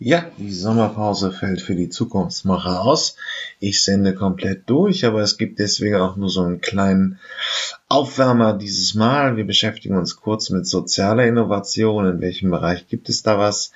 [0.00, 3.16] Ja, die Sommerpause fällt für die Zukunftsmacher aus.
[3.58, 7.18] Ich sende komplett durch, aber es gibt deswegen auch nur so einen kleinen
[7.88, 9.36] Aufwärmer dieses Mal.
[9.36, 12.06] Wir beschäftigen uns kurz mit sozialer Innovation.
[12.06, 13.72] In welchem Bereich gibt es da was?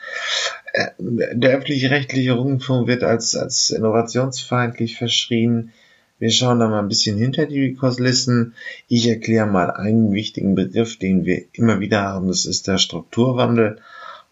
[0.72, 5.72] Äh, der öffentlich-rechtliche Rundfunk wird als, als innovationsfeindlich verschrien.
[6.20, 8.54] Wir schauen da mal ein bisschen hinter die Kurslissen.
[8.86, 12.28] Ich erkläre mal einen wichtigen Begriff, den wir immer wieder haben.
[12.28, 13.80] Das ist der Strukturwandel.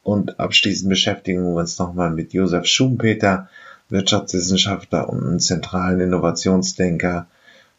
[0.02, 3.48] Und abschließend beschäftigen wir uns nochmal mit Josef Schumpeter,
[3.88, 7.26] Wirtschaftswissenschaftler und einem zentralen Innovationsdenker,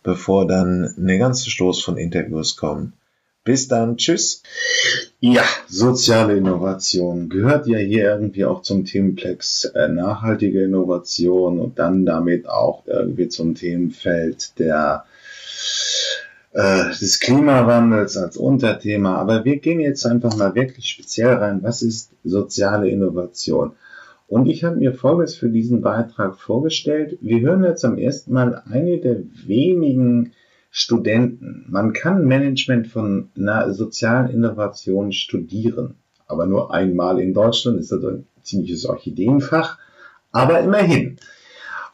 [0.03, 2.93] bevor dann eine ganze Stoß von Interviews kommen.
[3.43, 4.43] Bis dann, tschüss.
[5.19, 12.05] Ja, soziale Innovation gehört ja hier irgendwie auch zum Themenplex äh, nachhaltige Innovation und dann
[12.05, 15.05] damit auch irgendwie zum Themenfeld der
[16.53, 19.15] äh, des Klimawandels als Unterthema.
[19.15, 21.63] Aber wir gehen jetzt einfach mal wirklich speziell rein.
[21.63, 23.73] Was ist soziale Innovation?
[24.27, 27.17] Und ich habe mir Folgendes für diesen Beitrag vorgestellt.
[27.21, 30.31] Wir hören jetzt am ersten Mal eine der wenigen
[30.69, 31.65] Studenten.
[31.69, 35.95] Man kann Management von einer sozialen Innovation studieren,
[36.27, 39.77] aber nur einmal in Deutschland ist das ein ziemliches Orchideenfach.
[40.31, 41.17] Aber immerhin.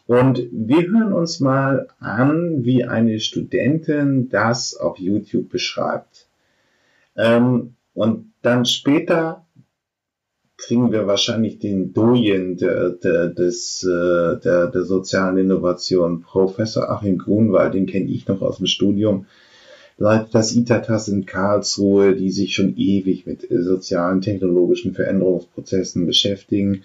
[0.07, 6.27] Und wir hören uns mal an, wie eine Studentin das auf YouTube beschreibt.
[7.17, 9.45] Ähm, und dann später
[10.55, 17.17] kriegen wir wahrscheinlich den Doyen der, der, des, äh, der, der sozialen Innovation, Professor Achim
[17.17, 19.25] Grunwald, den kenne ich noch aus dem Studium,
[19.97, 26.83] leitet das ITATAS in Karlsruhe, die sich schon ewig mit sozialen, technologischen Veränderungsprozessen beschäftigen,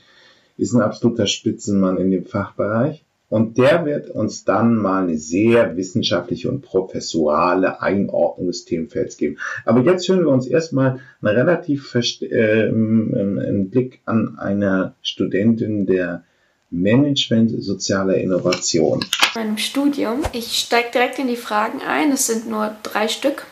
[0.59, 3.05] ist ein absoluter Spitzenmann in dem Fachbereich.
[3.33, 9.38] Und der wird uns dann mal eine sehr wissenschaftliche und professorale Einordnung des Themenfelds geben.
[9.64, 16.25] Aber jetzt hören wir uns erstmal einen relativ äh, einen Blick an einer Studentin der
[16.69, 19.00] Management sozialer Innovation.
[19.34, 22.12] In meinem Studium, ich steige direkt in die Fragen ein.
[22.12, 23.47] Es sind nur drei Stück.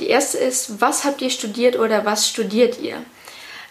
[0.00, 2.96] Die erste ist, was habt ihr studiert oder was studiert ihr?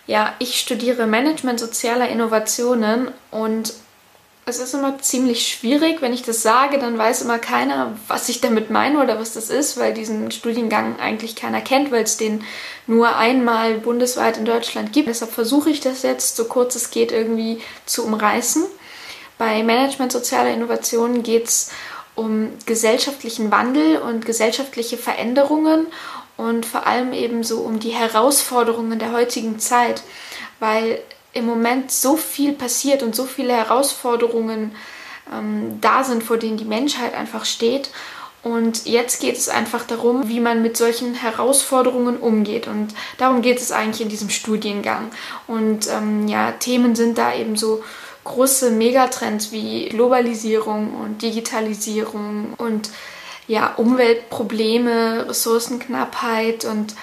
[0.07, 3.73] Ja, ich studiere Management sozialer Innovationen und
[4.47, 8.41] es ist immer ziemlich schwierig, wenn ich das sage, dann weiß immer keiner, was ich
[8.41, 12.43] damit meine oder was das ist, weil diesen Studiengang eigentlich keiner kennt, weil es den
[12.85, 15.07] nur einmal bundesweit in Deutschland gibt.
[15.07, 18.63] Deshalb versuche ich das jetzt, so kurz es geht, irgendwie zu umreißen.
[19.39, 21.71] Bei Management sozialer Innovationen geht es
[22.13, 25.87] um gesellschaftlichen Wandel und gesellschaftliche Veränderungen
[26.37, 30.03] und vor allem eben so um die Herausforderungen der heutigen Zeit,
[30.59, 30.99] weil
[31.35, 34.71] im Moment so viel passiert und so viele Herausforderungen
[35.31, 37.91] ähm, da sind, vor denen die Menschheit einfach steht.
[38.41, 42.67] Und jetzt geht es einfach darum, wie man mit solchen Herausforderungen umgeht.
[42.67, 45.11] Und darum geht es eigentlich in diesem Studiengang.
[45.47, 47.83] Und ähm, ja, Themen sind da eben so
[48.23, 52.91] große Megatrends wie Globalisierung und Digitalisierung und
[53.47, 56.95] ja, Umweltprobleme, Ressourcenknappheit und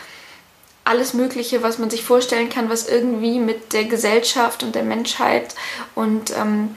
[0.85, 5.55] alles Mögliche, was man sich vorstellen kann, was irgendwie mit der Gesellschaft und der Menschheit
[5.95, 6.77] und ähm,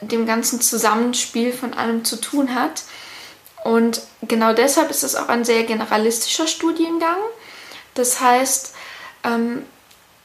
[0.00, 2.82] dem ganzen Zusammenspiel von allem zu tun hat.
[3.64, 7.18] Und genau deshalb ist es auch ein sehr generalistischer Studiengang.
[7.94, 8.74] Das heißt,
[9.24, 9.64] ähm,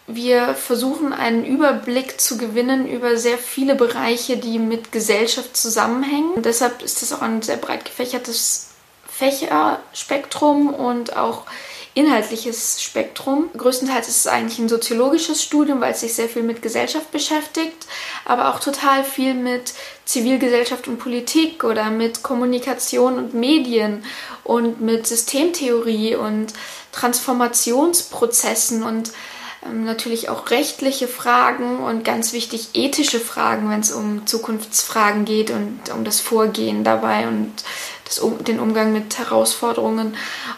[0.07, 6.31] wir versuchen einen Überblick zu gewinnen über sehr viele Bereiche, die mit Gesellschaft zusammenhängen.
[6.31, 8.71] Und deshalb ist es auch ein sehr breit gefächertes
[9.07, 11.45] Fächerspektrum und auch
[11.93, 13.49] inhaltliches Spektrum.
[13.57, 17.85] Größtenteils ist es eigentlich ein soziologisches Studium, weil es sich sehr viel mit Gesellschaft beschäftigt,
[18.23, 19.73] aber auch total viel mit
[20.05, 24.03] Zivilgesellschaft und Politik oder mit Kommunikation und Medien
[24.43, 26.53] und mit Systemtheorie und
[26.91, 29.11] Transformationsprozessen und
[29.65, 35.51] ähm, natürlich auch rechtliche Fragen und ganz wichtig ethische Fragen, wenn es um Zukunftsfragen geht
[35.51, 37.51] und um das Vorgehen dabei und
[38.11, 40.15] das, den Umgang mit Herausforderungen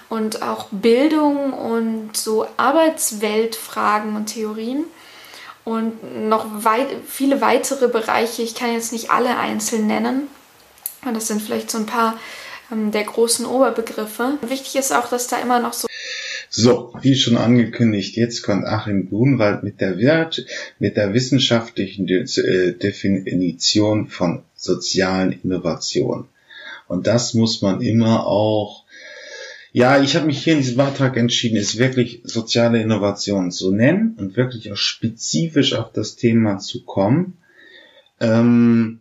[0.10, 4.86] und auch Bildung und so Arbeitsweltfragen und Theorien
[5.64, 8.42] und noch weit, viele weitere Bereiche.
[8.42, 10.28] Ich kann jetzt nicht alle einzeln nennen.
[11.14, 12.18] Das sind vielleicht so ein paar
[12.72, 14.38] ähm, der großen Oberbegriffe.
[14.42, 15.88] Wichtig ist auch, dass da immer noch so
[16.56, 20.46] so, wie schon angekündigt, jetzt kommt Achim Grunwald mit der, Wert,
[20.78, 26.26] mit der wissenschaftlichen äh, Definition von sozialen Innovationen.
[26.94, 28.86] Und das muss man immer auch,
[29.72, 34.16] ja, ich habe mich hier in diesem Beitrag entschieden, es wirklich soziale Innovation zu nennen
[34.20, 37.40] und wirklich auch spezifisch auf das Thema zu kommen.
[38.20, 39.00] Ähm,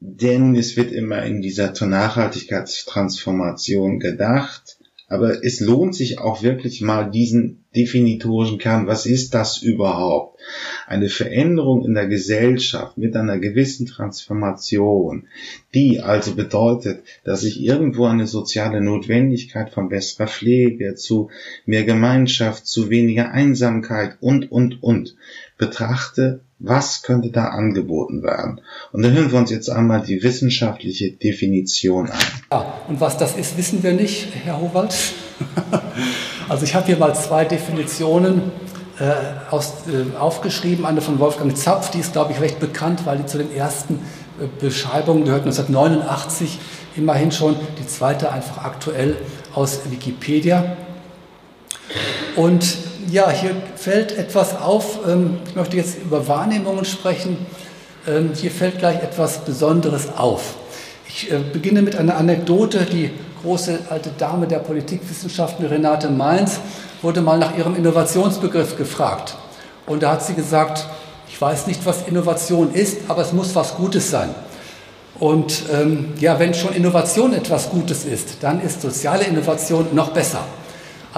[0.00, 4.77] denn es wird immer in dieser Nachhaltigkeitstransformation gedacht
[5.08, 10.38] aber es lohnt sich auch wirklich mal diesen definitorischen Kern, was ist das überhaupt?
[10.86, 15.26] Eine Veränderung in der Gesellschaft mit einer gewissen Transformation,
[15.74, 21.30] die also bedeutet, dass ich irgendwo eine soziale Notwendigkeit von besserer Pflege zu
[21.64, 25.16] mehr Gemeinschaft, zu weniger Einsamkeit und, und, und
[25.58, 28.60] betrachte, was könnte da angeboten werden?
[28.92, 32.18] Und dann hören wir uns jetzt einmal die wissenschaftliche Definition an.
[32.50, 34.94] Ja, und was das ist, wissen wir nicht, Herr Howald.
[36.48, 38.42] also ich habe hier mal zwei Definitionen
[38.98, 39.12] äh,
[39.50, 40.84] aus, äh, aufgeschrieben.
[40.84, 44.00] Eine von Wolfgang Zapf, die ist, glaube ich, recht bekannt, weil die zu den ersten
[44.40, 46.58] äh, Beschreibungen gehört, 1989
[46.96, 47.56] immerhin schon.
[47.80, 49.16] Die zweite einfach aktuell
[49.54, 50.76] aus Wikipedia.
[52.34, 55.00] Und ja, hier fällt etwas auf.
[55.06, 57.46] Ähm, ich möchte jetzt über Wahrnehmungen sprechen.
[58.06, 60.54] Ähm, hier fällt gleich etwas Besonderes auf.
[61.08, 62.84] Ich äh, beginne mit einer Anekdote.
[62.84, 63.10] Die
[63.42, 66.60] große alte Dame der Politikwissenschaften, Renate Mainz,
[67.02, 69.36] wurde mal nach ihrem Innovationsbegriff gefragt.
[69.86, 70.86] Und da hat sie gesagt,
[71.28, 74.34] ich weiß nicht, was Innovation ist, aber es muss was Gutes sein.
[75.18, 80.44] Und ähm, ja, wenn schon Innovation etwas Gutes ist, dann ist soziale Innovation noch besser.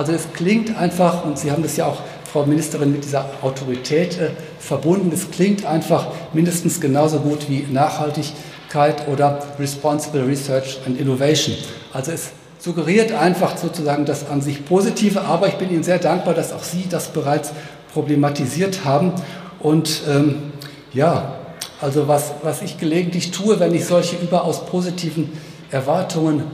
[0.00, 4.18] Also es klingt einfach, und Sie haben das ja auch, Frau Ministerin, mit dieser Autorität
[4.18, 11.54] äh, verbunden, es klingt einfach mindestens genauso gut wie Nachhaltigkeit oder Responsible Research and Innovation.
[11.92, 16.32] Also es suggeriert einfach sozusagen das an sich Positive, aber ich bin Ihnen sehr dankbar,
[16.32, 17.52] dass auch Sie das bereits
[17.92, 19.12] problematisiert haben.
[19.58, 20.52] Und ähm,
[20.94, 21.34] ja,
[21.82, 25.30] also was, was ich gelegentlich tue, wenn ich solche überaus positiven
[25.70, 26.44] Erwartungen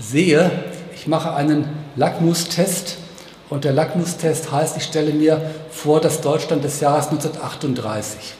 [0.00, 0.50] sehe,
[0.94, 2.98] ich mache einen Lackmustest.
[3.48, 8.34] Und der Lackmustest heißt, ich stelle mir vor das Deutschland des Jahres 1938.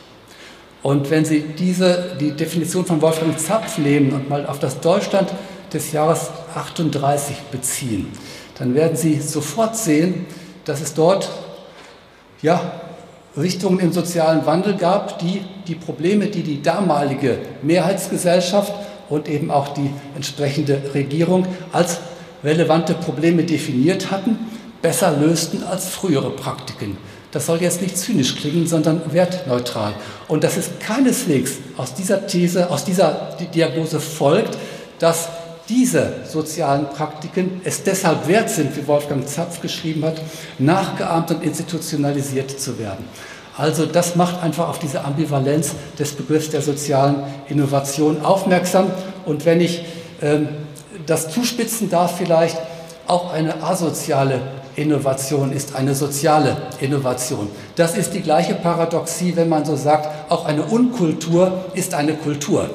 [0.82, 5.32] Und wenn Sie diese, die Definition von Wolfgang Zapf nehmen und mal auf das Deutschland
[5.72, 8.12] des Jahres 38 beziehen,
[8.58, 10.26] dann werden Sie sofort sehen,
[10.64, 11.28] dass es dort
[12.42, 12.80] ja,
[13.36, 18.72] Richtungen im sozialen Wandel gab, die die Probleme, die die damalige Mehrheitsgesellschaft
[19.08, 21.98] und eben auch die entsprechende Regierung als
[22.44, 24.38] relevante Probleme definiert hatten,
[24.82, 26.96] besser lösten als frühere Praktiken.
[27.32, 29.94] Das soll jetzt nicht zynisch klingen, sondern wertneutral.
[30.28, 34.56] Und das ist keineswegs aus dieser These, aus dieser Diagnose folgt,
[34.98, 35.28] dass
[35.68, 40.20] diese sozialen Praktiken es deshalb wert sind, wie Wolfgang Zapf geschrieben hat,
[40.58, 43.04] nachgeahmt und institutionalisiert zu werden.
[43.56, 47.16] Also das macht einfach auf diese Ambivalenz des Begriffs der sozialen
[47.48, 48.90] Innovation aufmerksam.
[49.24, 49.82] Und wenn ich
[50.22, 50.48] ähm,
[51.06, 52.56] das zuspitzen darf vielleicht,
[53.06, 54.40] auch eine asoziale
[54.76, 57.48] Innovation ist eine soziale Innovation.
[57.76, 62.68] Das ist die gleiche Paradoxie, wenn man so sagt, auch eine Unkultur ist eine Kultur.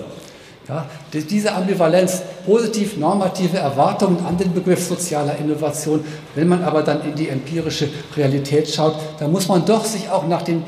[0.67, 6.03] Ja, diese Ambivalenz, positiv normative Erwartungen an den Begriff sozialer Innovation,
[6.33, 10.27] wenn man aber dann in die empirische Realität schaut, dann muss man doch sich auch
[10.27, 10.63] nach den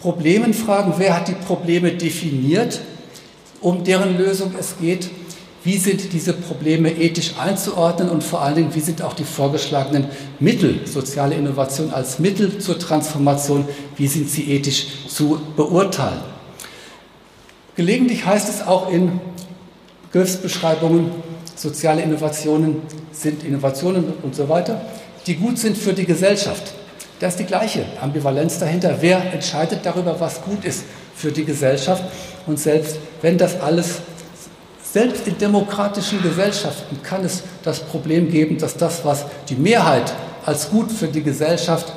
[0.00, 2.80] Problemen fragen, wer hat die Probleme definiert,
[3.60, 5.08] um deren Lösung es geht
[5.66, 10.06] wie sind diese Probleme ethisch einzuordnen und vor allen Dingen, wie sind auch die vorgeschlagenen
[10.38, 13.66] Mittel, soziale Innovation als Mittel zur Transformation,
[13.96, 16.20] wie sind sie ethisch zu beurteilen.
[17.74, 19.20] Gelegentlich heißt es auch in
[20.12, 21.10] Begriffsbeschreibungen,
[21.56, 24.80] soziale Innovationen sind Innovationen und so weiter,
[25.26, 26.74] die gut sind für die Gesellschaft.
[27.18, 28.98] Da ist die gleiche Ambivalenz dahinter.
[29.00, 30.84] Wer entscheidet darüber, was gut ist
[31.16, 32.04] für die Gesellschaft?
[32.46, 33.96] Und selbst wenn das alles
[34.96, 40.10] selbst in demokratischen Gesellschaften kann es das Problem geben, dass das, was die Mehrheit
[40.46, 41.92] als gut für die Gesellschaft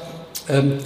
[0.50, 0.80] ähm,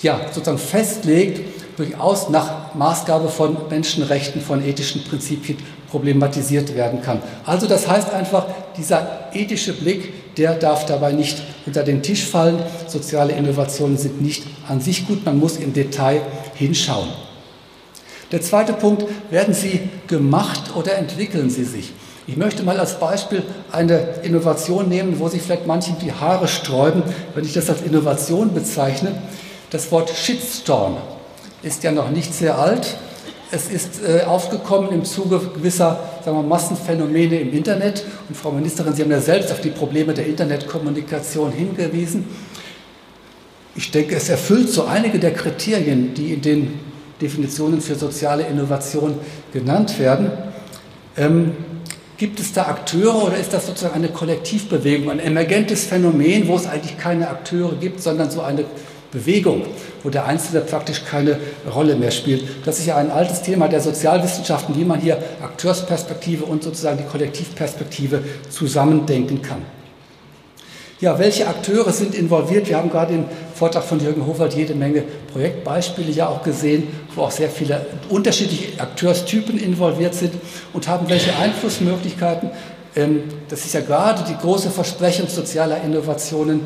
[0.00, 1.42] ja, sozusagen festlegt,
[1.76, 5.58] durchaus nach Maßgabe von Menschenrechten, von ethischen Prinzipien
[5.90, 7.20] problematisiert werden kann.
[7.44, 8.46] Also das heißt einfach,
[8.78, 12.60] dieser ethische Blick, der darf dabei nicht unter den Tisch fallen.
[12.86, 16.22] Soziale Innovationen sind nicht an sich gut, man muss im Detail
[16.54, 17.10] hinschauen.
[18.32, 21.92] Der zweite Punkt, werden sie gemacht oder entwickeln sie sich?
[22.26, 27.02] Ich möchte mal als Beispiel eine Innovation nehmen, wo sich vielleicht manchen die Haare sträuben,
[27.34, 29.12] wenn ich das als Innovation bezeichne.
[29.70, 30.96] Das Wort Shitstorm
[31.62, 32.96] ist ja noch nicht sehr alt.
[33.50, 38.04] Es ist äh, aufgekommen im Zuge gewisser sagen wir, Massenphänomene im Internet.
[38.28, 42.24] Und Frau Ministerin, Sie haben ja selbst auf die Probleme der Internetkommunikation hingewiesen.
[43.76, 46.80] Ich denke, es erfüllt so einige der Kriterien, die in den
[47.20, 49.14] Definitionen für soziale Innovation
[49.52, 50.30] genannt werden.
[51.16, 51.52] Ähm,
[52.16, 56.66] gibt es da Akteure oder ist das sozusagen eine Kollektivbewegung, ein emergentes Phänomen, wo es
[56.66, 58.64] eigentlich keine Akteure gibt, sondern so eine
[59.10, 59.62] Bewegung,
[60.02, 61.38] wo der Einzelne praktisch keine
[61.72, 62.44] Rolle mehr spielt.
[62.66, 67.04] Das ist ja ein altes Thema der Sozialwissenschaften, wie man hier Akteursperspektive und sozusagen die
[67.04, 69.62] Kollektivperspektive zusammendenken kann.
[71.00, 72.68] Ja, welche Akteure sind involviert?
[72.68, 73.24] Wir haben gerade im
[73.54, 76.86] Vortrag von Jürgen Hofert jede Menge Projektbeispiele ja auch gesehen,
[77.16, 80.34] wo auch sehr viele unterschiedliche Akteurstypen involviert sind
[80.72, 82.50] und haben welche Einflussmöglichkeiten.
[82.94, 86.60] Ähm, das ist ja gerade die große Versprechung sozialer Innovationen,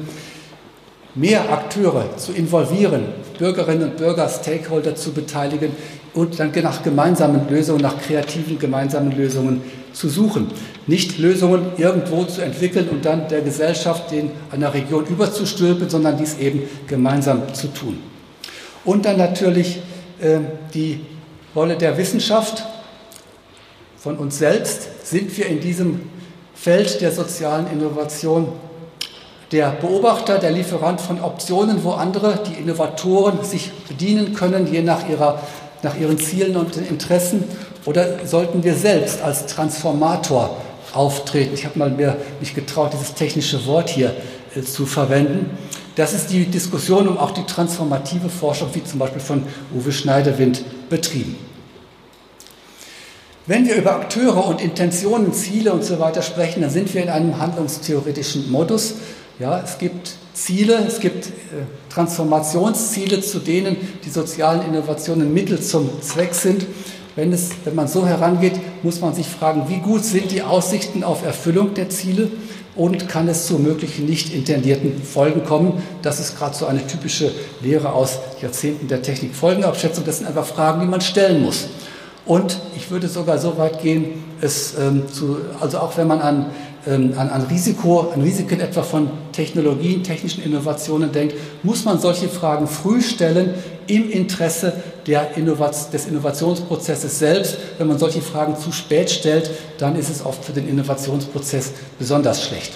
[1.14, 3.06] mehr Akteure zu involvieren,
[3.38, 5.75] Bürgerinnen und Bürger, Stakeholder zu beteiligen
[6.14, 9.62] und dann nach gemeinsamen Lösungen, nach kreativen gemeinsamen Lösungen
[9.92, 10.48] zu suchen.
[10.86, 16.38] Nicht Lösungen irgendwo zu entwickeln und dann der Gesellschaft, den einer Region überzustülpen, sondern dies
[16.38, 17.98] eben gemeinsam zu tun.
[18.84, 19.80] Und dann natürlich
[20.20, 20.38] äh,
[20.74, 21.00] die
[21.54, 22.64] Rolle der Wissenschaft.
[23.96, 26.00] Von uns selbst sind wir in diesem
[26.54, 28.48] Feld der sozialen Innovation
[29.52, 35.08] der Beobachter, der Lieferant von Optionen, wo andere, die Innovatoren, sich bedienen können, je nach,
[35.08, 35.40] ihrer,
[35.82, 37.44] nach ihren Zielen und Interessen?
[37.85, 40.56] Oder sollten wir selbst als Transformator
[40.92, 41.54] auftreten?
[41.54, 44.14] Ich habe mal mir nicht getraut, dieses technische Wort hier
[44.54, 45.50] äh, zu verwenden.
[45.97, 49.42] Das ist die Diskussion um auch die transformative Forschung, wie zum Beispiel von
[49.75, 51.37] Uwe Schneiderwind betrieben.
[53.47, 57.08] Wenn wir über Akteure und Intentionen, Ziele und so weiter sprechen, dann sind wir in
[57.08, 58.94] einem handlungstheoretischen Modus.
[59.38, 61.30] Ja, es gibt Ziele, es gibt äh,
[61.92, 66.64] Transformationsziele, zu denen die sozialen Innovationen Mittel zum Zweck sind.
[67.16, 68.52] Wenn, es, wenn man so herangeht,
[68.85, 72.30] muss man sich fragen, wie gut sind die Aussichten auf Erfüllung der Ziele
[72.76, 75.83] und kann es zu möglichen nicht intendierten Folgen kommen.
[76.02, 80.04] Das ist gerade so eine typische Lehre aus Jahrzehnten der Technikfolgenabschätzung.
[80.04, 81.66] Das sind einfach Fragen, die man stellen muss.
[82.25, 86.47] Und ich würde sogar so weit gehen, es ähm, zu, also auch wenn man an
[86.87, 92.66] an, an, Risiko, an Risiken etwa von Technologien, technischen Innovationen denkt, muss man solche Fragen
[92.66, 93.54] früh stellen
[93.87, 94.73] im Interesse
[95.37, 97.56] Innovat des Innovationsprozesses selbst.
[97.78, 102.44] Wenn man solche Fragen zu spät stellt, dann ist es oft für den Innovationsprozess besonders
[102.44, 102.73] schlecht.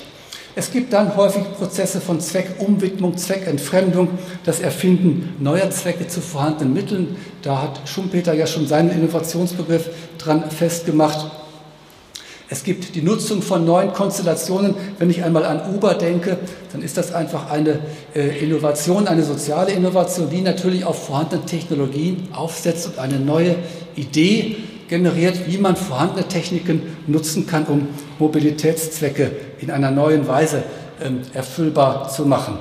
[0.55, 4.09] Es gibt dann häufig Prozesse von Zweckumwidmung, Zweckentfremdung,
[4.45, 7.17] das Erfinden neuer Zwecke zu vorhandenen Mitteln.
[7.41, 11.42] Da hat Schumpeter ja schon seinen Innovationsbegriff dran festgemacht.
[12.53, 14.75] Es gibt die Nutzung von neuen Konstellationen.
[14.99, 16.37] Wenn ich einmal an Uber denke,
[16.71, 17.79] dann ist das einfach eine
[18.15, 23.57] äh, Innovation, eine soziale Innovation, die natürlich auf vorhandene Technologien aufsetzt und eine neue
[23.97, 24.57] Idee
[24.89, 29.31] generiert, wie man vorhandene Techniken nutzen kann, um Mobilitätszwecke
[29.61, 30.63] in einer neuen Weise
[31.03, 32.59] ähm, erfüllbar zu machen.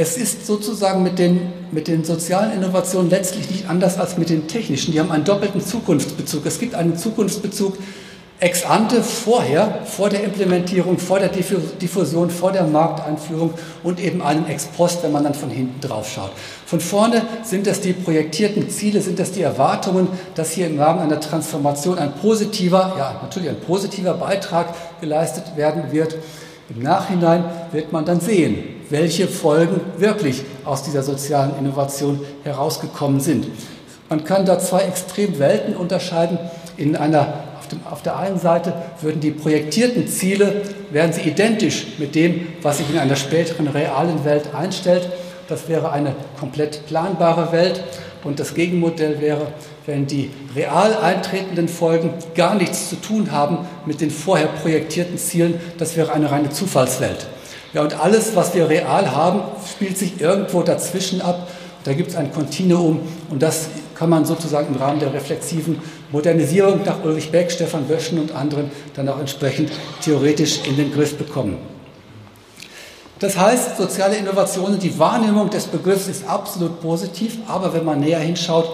[0.00, 1.40] Es ist sozusagen mit den,
[1.72, 4.92] mit den sozialen Innovationen letztlich nicht anders als mit den technischen.
[4.92, 6.46] Die haben einen doppelten Zukunftsbezug.
[6.46, 7.76] Es gibt einen Zukunftsbezug
[8.38, 14.46] ex ante vorher, vor der Implementierung, vor der Diffusion, vor der Markteinführung und eben einen
[14.46, 16.30] ex post, wenn man dann von hinten drauf schaut.
[16.64, 21.00] Von vorne sind das die projektierten Ziele, sind das die Erwartungen, dass hier im Rahmen
[21.00, 26.14] einer Transformation ein positiver, ja natürlich ein positiver Beitrag geleistet werden wird.
[26.70, 33.46] Im Nachhinein wird man dann sehen, welche Folgen wirklich aus dieser sozialen Innovation herausgekommen sind.
[34.08, 36.38] Man kann da zwei Extremwelten unterscheiden.
[36.76, 41.98] In einer, auf, dem, auf der einen Seite würden die projektierten Ziele, wären sie identisch
[41.98, 45.10] mit dem, was sich in einer späteren realen Welt einstellt.
[45.48, 47.82] Das wäre eine komplett planbare Welt.
[48.24, 49.46] Und das Gegenmodell wäre,
[49.86, 55.60] wenn die real eintretenden Folgen gar nichts zu tun haben mit den vorher projektierten Zielen,
[55.78, 57.26] das wäre eine reine Zufallswelt.
[57.74, 61.48] Ja, und alles, was wir real haben, spielt sich irgendwo dazwischen ab.
[61.84, 66.80] Da gibt es ein Kontinuum und das kann man sozusagen im Rahmen der reflexiven Modernisierung
[66.84, 69.70] nach Ulrich Beck, Stefan Böschen und anderen dann auch entsprechend
[70.02, 71.58] theoretisch in den Griff bekommen.
[73.18, 78.20] Das heißt, soziale Innovationen, die Wahrnehmung des Begriffs ist absolut positiv, aber wenn man näher
[78.20, 78.70] hinschaut,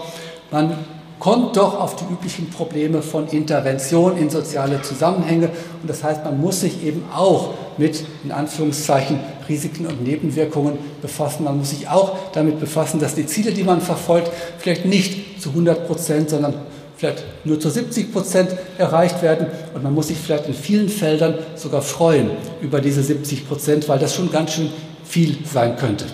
[0.51, 0.77] man
[1.19, 5.49] kommt doch auf die üblichen Probleme von Intervention in soziale Zusammenhänge.
[5.81, 11.43] Und das heißt, man muss sich eben auch mit, in Anführungszeichen, Risiken und Nebenwirkungen befassen.
[11.43, 15.49] Man muss sich auch damit befassen, dass die Ziele, die man verfolgt, vielleicht nicht zu
[15.49, 16.53] 100 Prozent, sondern
[16.97, 19.47] vielleicht nur zu 70 Prozent erreicht werden.
[19.73, 23.99] Und man muss sich vielleicht in vielen Feldern sogar freuen über diese 70 Prozent, weil
[23.99, 24.69] das schon ganz schön
[25.03, 26.05] viel sein könnte.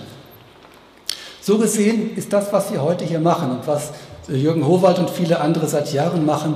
[1.41, 3.91] So gesehen ist das, was wir heute hier machen und was
[4.27, 6.55] Jürgen Howald und viele andere seit Jahren machen,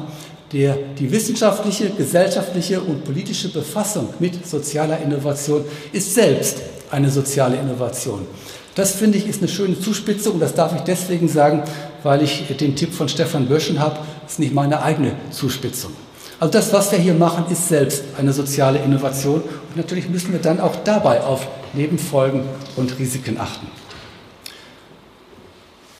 [0.51, 6.61] der, die wissenschaftliche, gesellschaftliche und politische Befassung mit sozialer Innovation ist selbst
[6.91, 8.27] eine soziale Innovation.
[8.75, 11.63] Das finde ich ist eine schöne Zuspitzung und das darf ich deswegen sagen,
[12.03, 15.91] weil ich den Tipp von Stefan Böschen habe, ist nicht meine eigene Zuspitzung.
[16.39, 20.39] Also das, was wir hier machen, ist selbst eine soziale Innovation und natürlich müssen wir
[20.39, 22.43] dann auch dabei auf Nebenfolgen
[22.75, 23.67] und Risiken achten.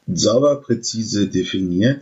[0.08, 2.02] Sauber, präzise definiert.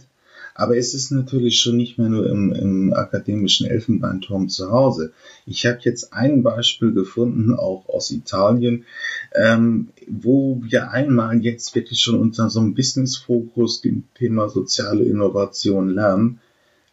[0.55, 5.13] Aber es ist natürlich schon nicht mehr nur im, im akademischen Elfenbeinturm zu Hause.
[5.45, 8.85] Ich habe jetzt ein Beispiel gefunden, auch aus Italien,
[9.33, 15.89] ähm, wo wir einmal jetzt wirklich schon unter so einem Business-Fokus dem Thema soziale Innovation
[15.89, 16.39] lernen.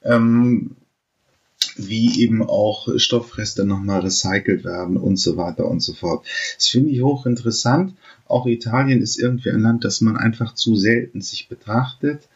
[0.02, 0.76] Ähm,
[1.76, 6.26] wie eben auch Stoffreste nochmal recycelt werden und so weiter und so fort.
[6.56, 7.94] Das finde ich hochinteressant.
[8.26, 12.28] Auch Italien ist irgendwie ein Land, das man einfach zu selten sich betrachtet.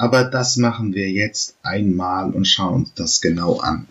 [0.00, 3.88] Aber das machen wir jetzt einmal und schauen uns das genau an.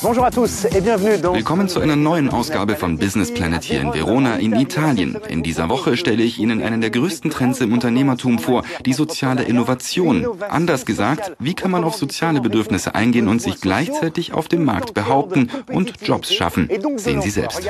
[0.00, 5.18] Willkommen zu einer neuen Ausgabe von Business Planet hier in Verona in Italien.
[5.28, 9.42] In dieser Woche stelle ich Ihnen einen der größten Trends im Unternehmertum vor, die soziale
[9.42, 10.26] Innovation.
[10.48, 14.94] Anders gesagt, wie kann man auf soziale Bedürfnisse eingehen und sich gleichzeitig auf dem Markt
[14.94, 16.70] behaupten und Jobs schaffen?
[16.96, 17.68] Sehen Sie selbst.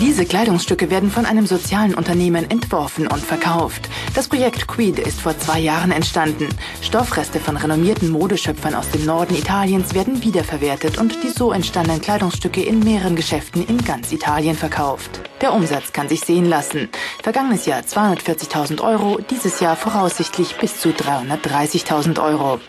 [0.00, 3.90] Diese Kleidungsstücke werden von einem sozialen Unternehmen entworfen und verkauft.
[4.14, 6.48] Das Projekt Creed ist vor zwei Jahren entstanden.
[6.80, 12.62] Stoffreste von renommierten Modeschöpfern aus dem Norden Italiens werden wiederverwertet und die so entstandenen Kleidungsstücke
[12.62, 15.20] in mehreren Geschäften in ganz Italien verkauft.
[15.42, 16.88] Der Umsatz kann sich sehen lassen.
[17.22, 22.60] Vergangenes Jahr 240.000 Euro, dieses Jahr voraussichtlich bis zu 330.000 Euro.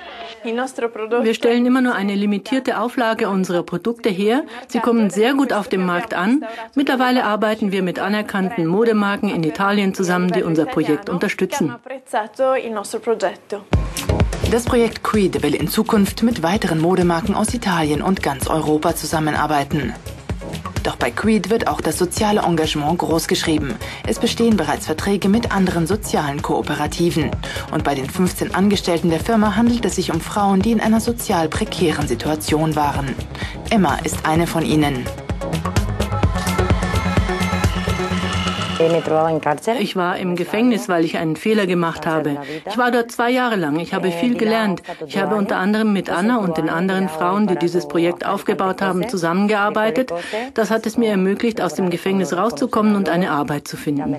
[0.44, 4.44] Wir stellen immer nur eine limitierte Auflage unserer Produkte her.
[4.68, 6.46] Sie kommen sehr gut auf dem Markt an.
[6.76, 11.76] Mittlerweile arbeiten wir mit anerkannten Modemarken in Italien zusammen, die unser Projekt unterstützen.
[14.52, 19.94] Das Projekt Creed will in Zukunft mit weiteren Modemarken aus Italien und ganz Europa zusammenarbeiten.
[20.84, 23.76] Doch bei Creed wird auch das soziale Engagement großgeschrieben.
[24.06, 27.32] Es bestehen bereits Verträge mit anderen sozialen Kooperativen.
[27.72, 31.00] Und bei den 15 Angestellten der Firma handelt es sich um Frauen, die in einer
[31.00, 33.16] sozial prekären Situation waren.
[33.70, 35.06] Emma ist eine von ihnen.
[39.80, 42.38] Ich war im Gefängnis, weil ich einen Fehler gemacht habe.
[42.68, 43.80] Ich war dort zwei Jahre lang.
[43.80, 44.82] Ich habe viel gelernt.
[45.08, 49.08] Ich habe unter anderem mit Anna und den anderen Frauen, die dieses Projekt aufgebaut haben,
[49.08, 50.12] zusammengearbeitet.
[50.54, 54.18] Das hat es mir ermöglicht, aus dem Gefängnis rauszukommen und eine Arbeit zu finden.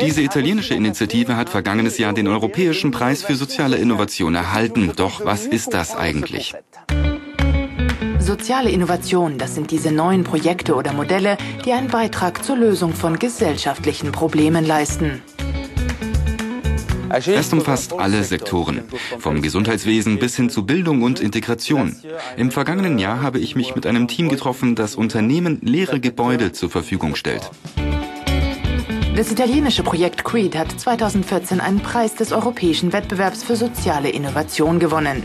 [0.00, 4.92] Diese italienische Initiative hat vergangenes Jahr den Europäischen Preis für soziale Innovation erhalten.
[4.96, 6.54] Doch was ist das eigentlich?
[8.28, 13.18] Soziale Innovation, das sind diese neuen Projekte oder Modelle, die einen Beitrag zur Lösung von
[13.18, 15.22] gesellschaftlichen Problemen leisten.
[17.08, 18.82] Es umfasst alle Sektoren,
[19.18, 21.96] vom Gesundheitswesen bis hin zu Bildung und Integration.
[22.36, 26.68] Im vergangenen Jahr habe ich mich mit einem Team getroffen, das Unternehmen leere Gebäude zur
[26.68, 27.50] Verfügung stellt.
[29.16, 35.22] Das italienische Projekt Creed hat 2014 einen Preis des Europäischen Wettbewerbs für soziale Innovation gewonnen.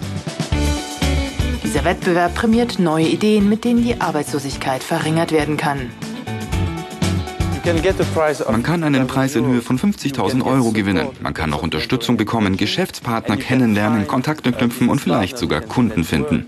[1.84, 5.91] Dieser Wettbewerb prämiert neue Ideen, mit denen die Arbeitslosigkeit verringert werden kann.
[8.50, 11.10] Man kann einen Preis in Höhe von 50.000 Euro gewinnen.
[11.19, 16.48] Man kann auch Unterstützung bekommen, Geschäftspartner kennenlernen, Kontakte knüpfen und vielleicht sogar Kunden finden.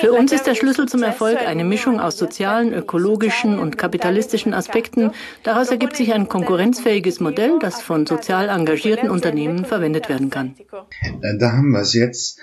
[0.00, 5.10] Für uns ist der Schlüssel zum Erfolg eine Mischung aus sozialen, ökologischen und kapitalistischen Aspekten.
[5.42, 10.54] Daraus ergibt sich ein konkurrenzfähiges Modell, das von sozial engagierten Unternehmen verwendet werden kann.
[11.38, 12.38] Da haben wir es jetzt.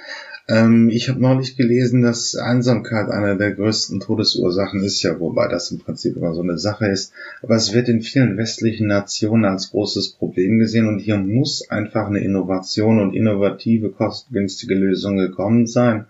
[0.50, 5.72] Ähm, ich habe neulich gelesen, dass Einsamkeit einer der größten Todesursachen ist, ja, wobei das
[5.72, 7.14] im Prinzip immer so eine Sache ist.
[7.42, 12.08] Aber es wird in vielen westlichen Nationen als großes Problem gesehen und hier muss einfach
[12.08, 16.08] eine Innovation und innovative, kostengünstige Lösung gekommen sein.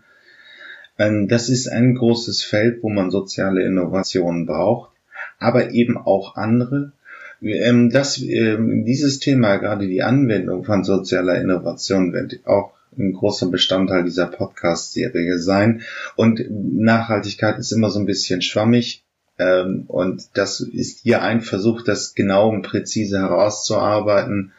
[0.98, 4.92] Ähm, das ist ein großes Feld, wo man soziale Innovationen braucht,
[5.40, 6.94] aber eben auch andere.
[7.42, 13.48] Ähm, das, ähm, dieses Thema, gerade die Anwendung von sozialer Innovation, wird auch ein großer
[13.48, 15.82] Bestandteil dieser Podcast-Serie sein.
[16.16, 19.04] Und Nachhaltigkeit ist immer so ein bisschen schwammig.
[19.38, 24.54] Und das ist hier ein Versuch, das genau und präzise herauszuarbeiten.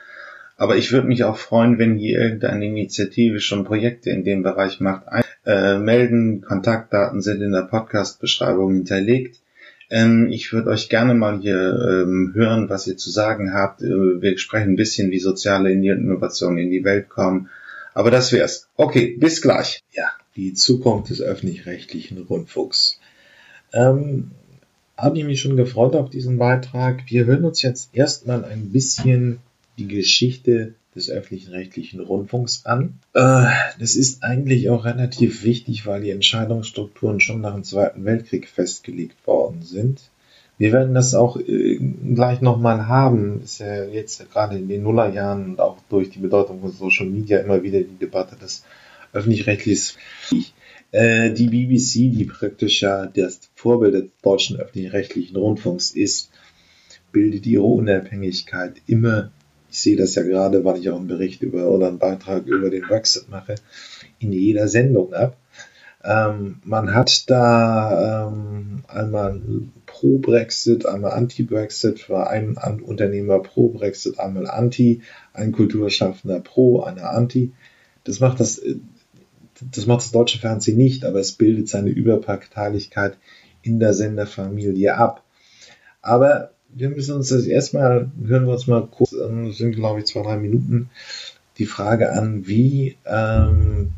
[0.56, 4.80] Aber ich würde mich auch freuen, wenn hier irgendeine Initiative schon Projekte in dem Bereich
[4.80, 5.04] macht
[5.44, 6.40] äh, melden.
[6.40, 9.38] Kontaktdaten sind in der Podcast-Beschreibung hinterlegt.
[9.90, 13.82] Ähm, ich würde euch gerne mal hier ähm, hören, was ihr zu sagen habt.
[13.82, 17.48] Äh, wir sprechen ein bisschen, wie soziale Innovationen in die Welt kommen.
[17.94, 18.68] Aber das wär's.
[18.76, 19.82] Okay, bis gleich.
[19.92, 22.98] Ja, die Zukunft des öffentlich-rechtlichen Rundfunks.
[23.72, 24.32] Ähm,
[24.96, 27.02] habe ich mich schon gefreut auf diesen Beitrag.
[27.06, 29.38] Wir hören uns jetzt erstmal ein bisschen
[29.78, 32.98] die Geschichte des öffentlich-rechtlichen Rundfunks an.
[33.12, 33.46] Äh,
[33.78, 39.26] das ist eigentlich auch relativ wichtig, weil die Entscheidungsstrukturen schon nach dem Zweiten Weltkrieg festgelegt
[39.26, 40.00] worden sind.
[40.58, 41.76] Wir werden das auch äh,
[42.14, 43.42] gleich nochmal haben.
[43.42, 47.40] Ist ja jetzt gerade in den Nullerjahren und auch durch die Bedeutung von Social Media
[47.40, 48.64] immer wieder die Debatte des
[49.12, 49.98] öffentlich-rechtlichen.
[50.92, 56.30] Äh, die BBC, die praktisch ja das Vorbild des deutschen öffentlich-rechtlichen Rundfunks ist,
[57.12, 59.30] bildet ihre Unabhängigkeit immer,
[59.70, 62.70] ich sehe das ja gerade, weil ich auch einen Bericht über oder einen Beitrag über
[62.70, 63.56] den Brexit mache,
[64.18, 65.36] in jeder Sendung ab.
[66.04, 69.40] Ähm, man hat da ähm, einmal
[69.86, 75.02] pro-Brexit, einmal anti-Brexit, war ein Unternehmer pro-Brexit, einmal anti,
[75.32, 77.52] ein Kulturschaffender pro, einer anti.
[78.04, 78.62] Das macht das,
[79.60, 83.18] das macht das deutsche Fernsehen nicht, aber es bildet seine Überparteilichkeit
[83.62, 85.24] in der Senderfamilie ab.
[86.02, 90.22] Aber wir müssen uns das erstmal, hören wir uns mal kurz, sind glaube ich zwei,
[90.22, 90.90] drei Minuten,
[91.58, 93.92] die Frage an, wie ähm,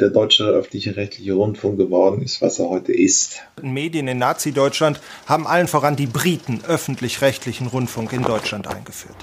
[0.00, 3.40] der deutsche öffentliche rechtliche Rundfunk geworden ist, was er heute ist.
[3.62, 9.16] Medien in Nazi-Deutschland haben allen voran die Briten öffentlich-rechtlichen Rundfunk in Deutschland eingeführt.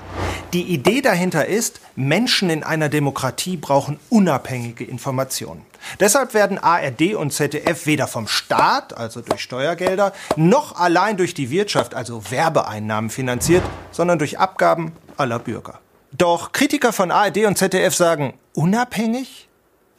[0.54, 5.66] Die Idee dahinter ist, Menschen in einer Demokratie brauchen unabhängige Informationen.
[6.00, 11.50] Deshalb werden ARD und ZDF weder vom Staat, also durch Steuergelder, noch allein durch die
[11.50, 15.80] Wirtschaft, also Werbeeinnahmen finanziert, sondern durch Abgaben aller Bürger.
[16.12, 19.50] Doch Kritiker von ARD und ZDF sagen, unabhängig?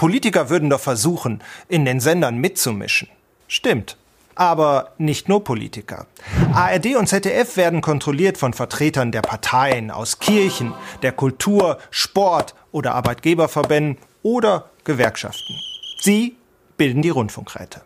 [0.03, 3.07] Politiker würden doch versuchen, in den Sendern mitzumischen.
[3.47, 3.97] Stimmt.
[4.35, 6.09] Aber nicht nur Politiker.
[6.53, 12.97] ARD und ZDF werden kontrolliert von Vertretern der Parteien aus Kirchen, der Kultur, Sport oder
[12.97, 15.55] Arbeitgeberverbänden oder Gewerkschaften.
[16.01, 16.35] Sie
[16.77, 17.83] bilden die Rundfunkräte.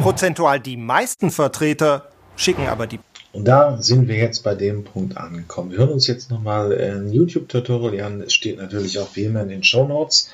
[0.00, 2.98] Prozentual die meisten Vertreter schicken aber die.
[3.34, 5.72] Und da sind wir jetzt bei dem Punkt angekommen.
[5.72, 8.22] Wir hören uns jetzt nochmal ein YouTube-Tutorial an.
[8.22, 10.30] Es steht natürlich auch wie immer in den Show Notes.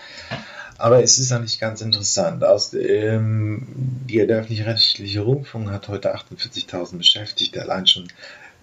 [0.79, 2.43] Aber es ist eigentlich ganz interessant.
[2.45, 3.67] Aus, ähm,
[4.11, 8.09] der öffentlich-rechtliche Rundfunk hat heute 48.000 Beschäftigte, allein schon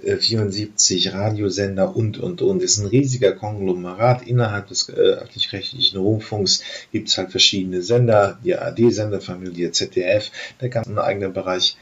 [0.04, 2.62] äh, 74 Radiosender und, und, und.
[2.64, 4.24] Es ist ein riesiger Konglomerat.
[4.24, 11.02] Innerhalb des äh, öffentlich-rechtlichen Rundfunks gibt es halt verschiedene Sender, die ARD-Senderfamilie, ZDF, der ganze
[11.04, 11.78] eigene Bereich.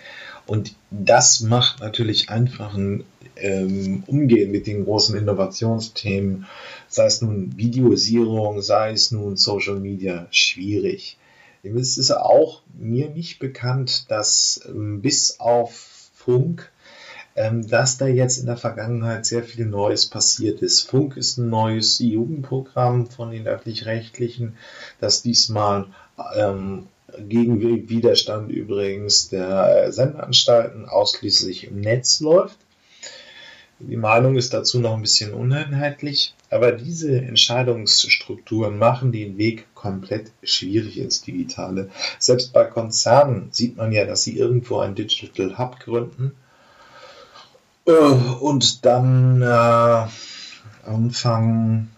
[0.46, 3.04] Und das macht natürlich einfach ein
[3.42, 6.46] ähm, Umgehen mit den großen Innovationsthemen
[6.90, 11.18] sei es nun Videosierung, sei es nun Social Media, schwierig.
[11.62, 16.72] Es ist auch mir nicht bekannt, dass ähm, bis auf Funk,
[17.36, 20.82] ähm, dass da jetzt in der Vergangenheit sehr viel Neues passiert ist.
[20.82, 24.58] Funk ist ein neues Jugendprogramm von den öffentlich-rechtlichen,
[25.00, 25.88] das diesmal
[26.36, 26.88] ähm,
[27.28, 32.58] gegen Widerstand übrigens der äh, Sendeanstalten ausschließlich im Netz läuft.
[33.80, 40.32] Die Meinung ist dazu noch ein bisschen uneinheitlich, aber diese Entscheidungsstrukturen machen den Weg komplett
[40.44, 41.90] schwierig ins Digitale.
[42.20, 46.34] Selbst bei Konzernen sieht man ja, dass sie irgendwo ein Digital Hub gründen
[47.86, 50.08] äh, und dann äh,
[50.86, 51.90] anfangen,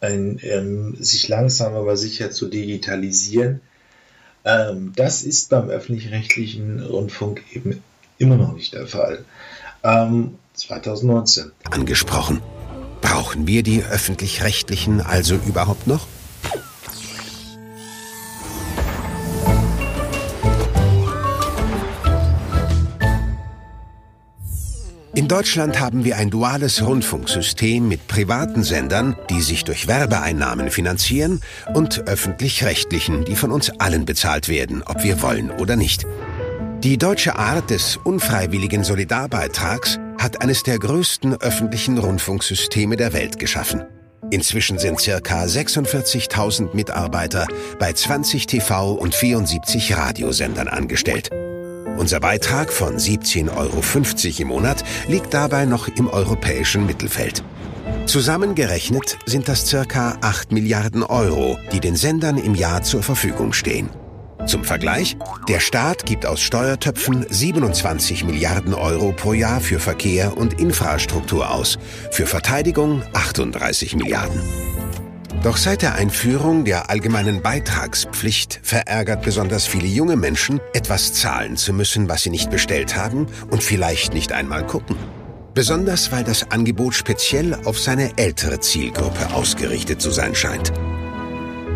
[0.00, 3.60] ein, ähm, sich langsam aber sicher zu digitalisieren
[4.44, 7.82] ähm, das ist beim öffentlich-rechtlichen Rundfunk eben
[8.18, 9.24] immer noch nicht der Fall.
[9.82, 11.52] Ähm, 2019.
[11.70, 12.40] Angesprochen.
[13.00, 16.06] Brauchen wir die öffentlich-rechtlichen also überhaupt noch?
[25.14, 31.42] In Deutschland haben wir ein duales Rundfunksystem mit privaten Sendern, die sich durch Werbeeinnahmen finanzieren,
[31.74, 36.06] und öffentlich-rechtlichen, die von uns allen bezahlt werden, ob wir wollen oder nicht.
[36.82, 43.84] Die deutsche Art des unfreiwilligen Solidarbeitrags hat eines der größten öffentlichen Rundfunksysteme der Welt geschaffen.
[44.30, 47.46] Inzwischen sind circa 46.000 Mitarbeiter
[47.78, 51.28] bei 20 TV- und 74 Radiosendern angestellt.
[51.96, 57.44] Unser Beitrag von 17,50 Euro im Monat liegt dabei noch im europäischen Mittelfeld.
[58.06, 63.90] Zusammengerechnet sind das circa 8 Milliarden Euro, die den Sendern im Jahr zur Verfügung stehen.
[64.46, 65.16] Zum Vergleich,
[65.48, 71.78] der Staat gibt aus Steuertöpfen 27 Milliarden Euro pro Jahr für Verkehr und Infrastruktur aus,
[72.10, 74.40] für Verteidigung 38 Milliarden.
[75.42, 81.72] Doch seit der Einführung der allgemeinen Beitragspflicht verärgert besonders viele junge Menschen, etwas zahlen zu
[81.72, 84.96] müssen, was sie nicht bestellt haben und vielleicht nicht einmal gucken.
[85.52, 90.72] Besonders weil das Angebot speziell auf seine ältere Zielgruppe ausgerichtet zu sein scheint.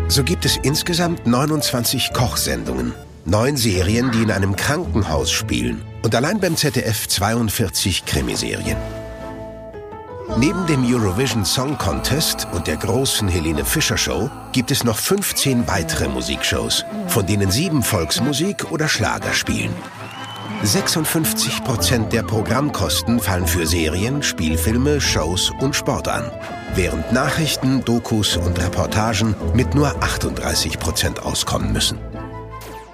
[0.07, 2.93] So gibt es insgesamt 29 Kochsendungen,
[3.25, 8.77] neun Serien, die in einem Krankenhaus spielen und allein beim ZDF 42 Krimiserien.
[10.35, 15.67] Neben dem Eurovision Song Contest und der großen Helene Fischer Show gibt es noch 15
[15.67, 19.73] weitere Musikshows, von denen sieben Volksmusik oder Schlager spielen.
[20.63, 26.29] 56 Prozent der Programmkosten fallen für Serien, Spielfilme, Shows und Sport an.
[26.75, 31.97] während Nachrichten, Dokus und Reportagen mit nur 38 Prozent auskommen müssen.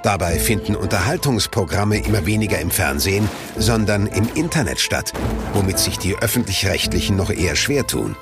[0.03, 5.13] Dabei finden Unterhaltungsprogramme immer weniger im Fernsehen, sondern im Internet statt,
[5.53, 8.17] womit sich die öffentlich-rechtlichen noch eher schwer tun.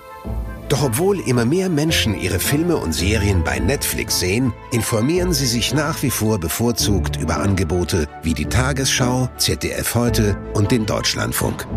[0.69, 5.73] Doch obwohl immer mehr Menschen ihre Filme und Serien bei Netflix sehen, informieren sie sich
[5.73, 11.67] nach wie vor bevorzugt über Angebote wie die Tagesschau, ZDF heute und den Deutschlandfunk.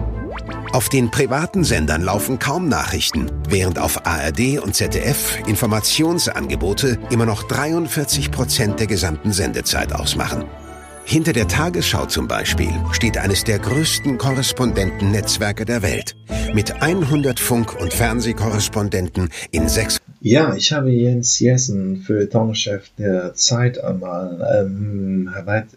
[0.72, 7.44] Auf den privaten Sendern laufen kaum Nachrichten, während auf ARD und ZDF Informationsangebote immer noch
[7.44, 10.44] 43 Prozent der gesamten Sendezeit ausmachen.
[11.06, 16.16] Hinter der Tagesschau zum Beispiel steht eines der größten Korrespondentennetzwerke der Welt.
[16.54, 20.00] Mit 100 Funk- und Fernsehkorrespondenten in sechs...
[20.22, 25.30] Ja, ich habe Jens Jessen, Feuilletonchef der Zeit, einmal ähm,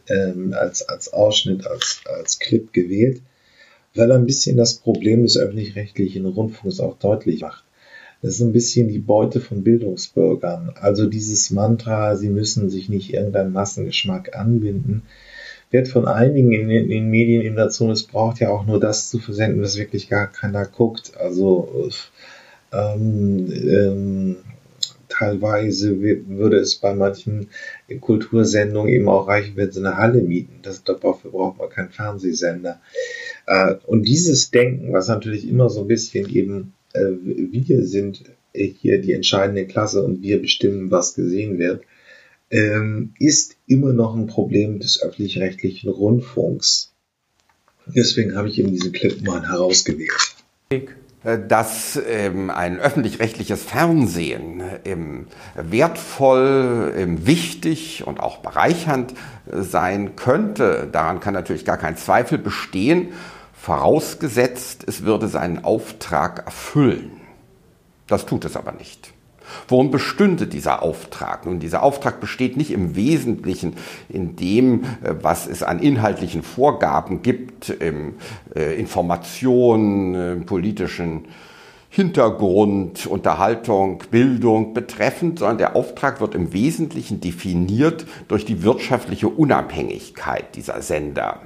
[0.08, 3.22] ähm, als, als Ausschnitt, als, als Clip gewählt
[3.98, 7.64] weil er ein bisschen das Problem des öffentlich-rechtlichen Rundfunks auch deutlich macht.
[8.22, 10.74] Das ist ein bisschen die Beute von Bildungsbürgern.
[10.80, 15.04] Also dieses Mantra, sie müssen sich nicht irgendeinem Massengeschmack anbinden,
[15.70, 19.62] wird von einigen in, den Medien eben dazu missbraucht, ja auch nur das zu versenden,
[19.62, 21.16] was wirklich gar keiner guckt.
[21.18, 21.90] Also
[22.74, 24.38] ähm, ähm,
[25.10, 27.50] teilweise würde es bei manchen
[28.02, 30.60] Kultursendungen eben auch reichen, wenn sie eine Halle mieten.
[30.64, 32.80] Das, dafür braucht man keinen Fernsehsender.
[33.48, 39.02] Äh, und dieses Denken, was natürlich immer so ein bisschen eben, äh, wir sind hier
[39.02, 41.84] die entscheidende Klasse und wir bestimmen, was gesehen wird,
[42.50, 46.94] ähm, ist immer noch ein Problem des öffentlich-rechtlichen Rundfunks.
[47.86, 50.36] Deswegen habe ich eben diesen Clip mal herausgewählt.
[51.24, 59.14] Äh, dass ähm, ein öffentlich-rechtliches Fernsehen ähm, wertvoll, ähm, wichtig und auch bereichernd
[59.52, 60.88] äh, sein könnte.
[60.92, 63.10] Daran kann natürlich gar kein Zweifel bestehen,
[63.68, 67.12] vorausgesetzt, es würde seinen Auftrag erfüllen.
[68.08, 69.12] Das tut es aber nicht.
[69.68, 71.46] Worum bestünde dieser Auftrag?
[71.46, 73.76] Nun, dieser Auftrag besteht nicht im Wesentlichen
[74.08, 78.14] in dem, äh, was es an inhaltlichen Vorgaben gibt, im
[78.56, 81.26] äh, Information, im politischen
[81.90, 90.56] Hintergrund, Unterhaltung, Bildung betreffend, sondern der Auftrag wird im Wesentlichen definiert durch die wirtschaftliche Unabhängigkeit
[90.56, 91.42] dieser Sender.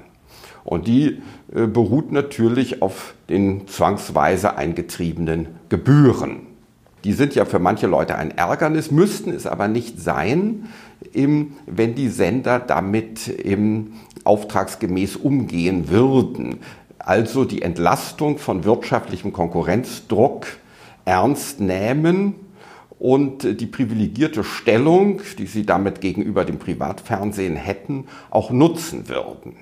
[0.64, 1.22] Und die
[1.54, 6.48] äh, beruht natürlich auf den zwangsweise eingetriebenen Gebühren.
[7.04, 10.68] Die sind ja für manche Leute ein Ärgernis, müssten es aber nicht sein,
[11.14, 13.34] wenn die Sender damit
[14.24, 16.60] auftragsgemäß umgehen würden.
[17.00, 20.46] Also die Entlastung von wirtschaftlichem Konkurrenzdruck
[21.06, 22.36] ernst nehmen
[23.00, 29.56] und die privilegierte Stellung, die sie damit gegenüber dem Privatfernsehen hätten, auch nutzen würden.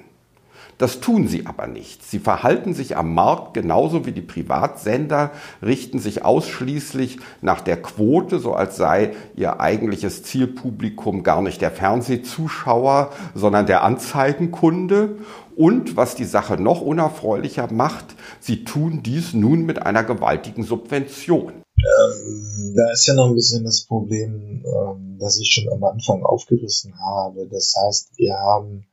[0.80, 2.06] Das tun sie aber nicht.
[2.06, 8.40] Sie verhalten sich am Markt genauso wie die Privatsender, richten sich ausschließlich nach der Quote,
[8.40, 15.18] so als sei ihr eigentliches Zielpublikum gar nicht der Fernsehzuschauer, sondern der Anzeigenkunde.
[15.58, 21.52] Und was die Sache noch unerfreulicher macht, sie tun dies nun mit einer gewaltigen Subvention.
[21.76, 26.24] Ähm, da ist ja noch ein bisschen das Problem, ähm, das ich schon am Anfang
[26.24, 27.50] aufgerissen habe.
[27.52, 28.86] Das heißt, wir haben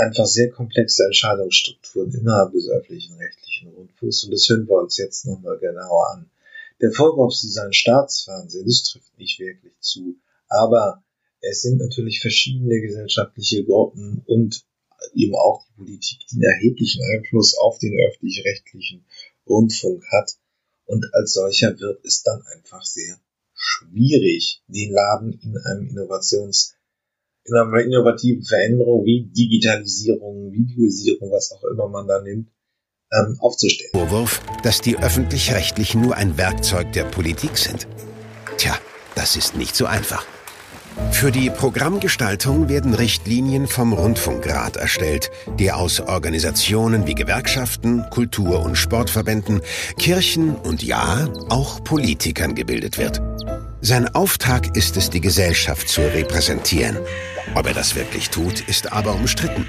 [0.00, 5.26] einfach sehr komplexe Entscheidungsstrukturen innerhalb des öffentlichen rechtlichen Rundfunks und das hören wir uns jetzt
[5.26, 6.30] nochmal genauer an.
[6.80, 10.16] Der Vorwurf, sie seien Staatsfernsehen, das trifft nicht wirklich zu,
[10.48, 11.02] aber
[11.40, 14.64] es sind natürlich verschiedene gesellschaftliche Gruppen und
[15.14, 19.04] eben auch die Politik, die einen erheblichen Einfluss auf den öffentlich-rechtlichen
[19.48, 20.36] Rundfunk hat.
[20.86, 23.18] Und als solcher wird es dann einfach sehr
[23.54, 26.74] schwierig, den Laden in einem Innovations-
[27.44, 32.48] in einer innovativen Veränderung wie Digitalisierung, Videoisierung, was auch immer man da nimmt,
[33.12, 33.90] ähm, aufzustellen.
[33.92, 37.86] Vorwurf, dass die öffentlich-rechtlichen nur ein Werkzeug der Politik sind.
[38.56, 38.76] Tja,
[39.14, 40.26] das ist nicht so einfach.
[41.12, 48.76] Für die Programmgestaltung werden Richtlinien vom Rundfunkrat erstellt, der aus Organisationen wie Gewerkschaften, Kultur- und
[48.76, 49.60] Sportverbänden,
[49.98, 53.20] Kirchen und ja, auch Politikern gebildet wird.
[53.82, 56.98] Sein Auftrag ist es, die Gesellschaft zu repräsentieren.
[57.54, 59.66] Ob er das wirklich tut, ist aber umstritten.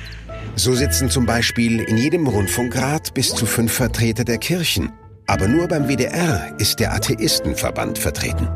[0.55, 4.91] So sitzen zum Beispiel in jedem Rundfunkrat bis zu fünf Vertreter der Kirchen.
[5.27, 8.49] Aber nur beim WDR ist der Atheistenverband vertreten.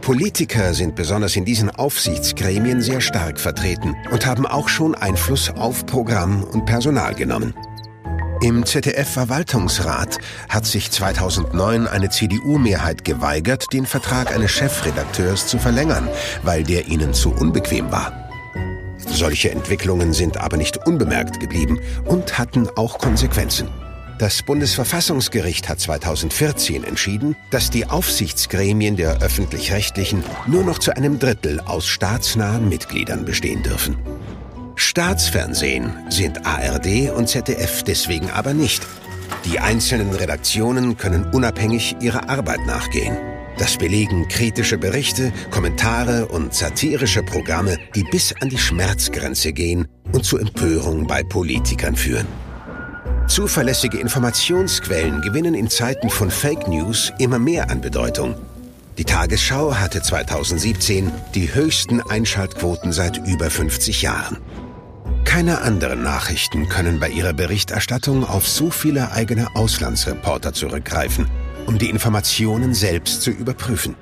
[0.00, 5.84] Politiker sind besonders in diesen Aufsichtsgremien sehr stark vertreten und haben auch schon Einfluss auf
[5.84, 7.52] Programm und Personal genommen.
[8.40, 16.08] Im ZDF-Verwaltungsrat hat sich 2009 eine CDU-Mehrheit geweigert, den Vertrag eines Chefredakteurs zu verlängern,
[16.44, 18.12] weil der ihnen zu unbequem war.
[18.98, 23.68] Solche Entwicklungen sind aber nicht unbemerkt geblieben und hatten auch Konsequenzen.
[24.20, 31.58] Das Bundesverfassungsgericht hat 2014 entschieden, dass die Aufsichtsgremien der öffentlich-rechtlichen nur noch zu einem Drittel
[31.60, 33.96] aus staatsnahen Mitgliedern bestehen dürfen.
[34.80, 38.86] Staatsfernsehen sind ARD und ZDF deswegen aber nicht.
[39.44, 43.16] Die einzelnen Redaktionen können unabhängig ihrer Arbeit nachgehen.
[43.58, 50.24] Das belegen kritische Berichte, Kommentare und satirische Programme, die bis an die Schmerzgrenze gehen und
[50.24, 52.28] zu Empörung bei Politikern führen.
[53.26, 58.36] Zuverlässige Informationsquellen gewinnen in Zeiten von Fake News immer mehr an Bedeutung.
[58.96, 64.38] Die Tagesschau hatte 2017 die höchsten Einschaltquoten seit über 50 Jahren.
[65.28, 71.28] Keine anderen Nachrichten können bei ihrer Berichterstattung auf so viele eigene Auslandsreporter zurückgreifen,
[71.66, 73.94] um die Informationen selbst zu überprüfen.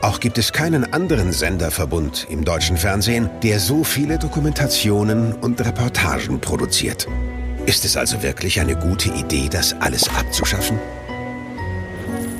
[0.00, 6.40] Auch gibt es keinen anderen Senderverbund im deutschen Fernsehen, der so viele Dokumentationen und Reportagen
[6.40, 7.06] produziert.
[7.66, 10.78] Ist es also wirklich eine gute Idee, das alles abzuschaffen?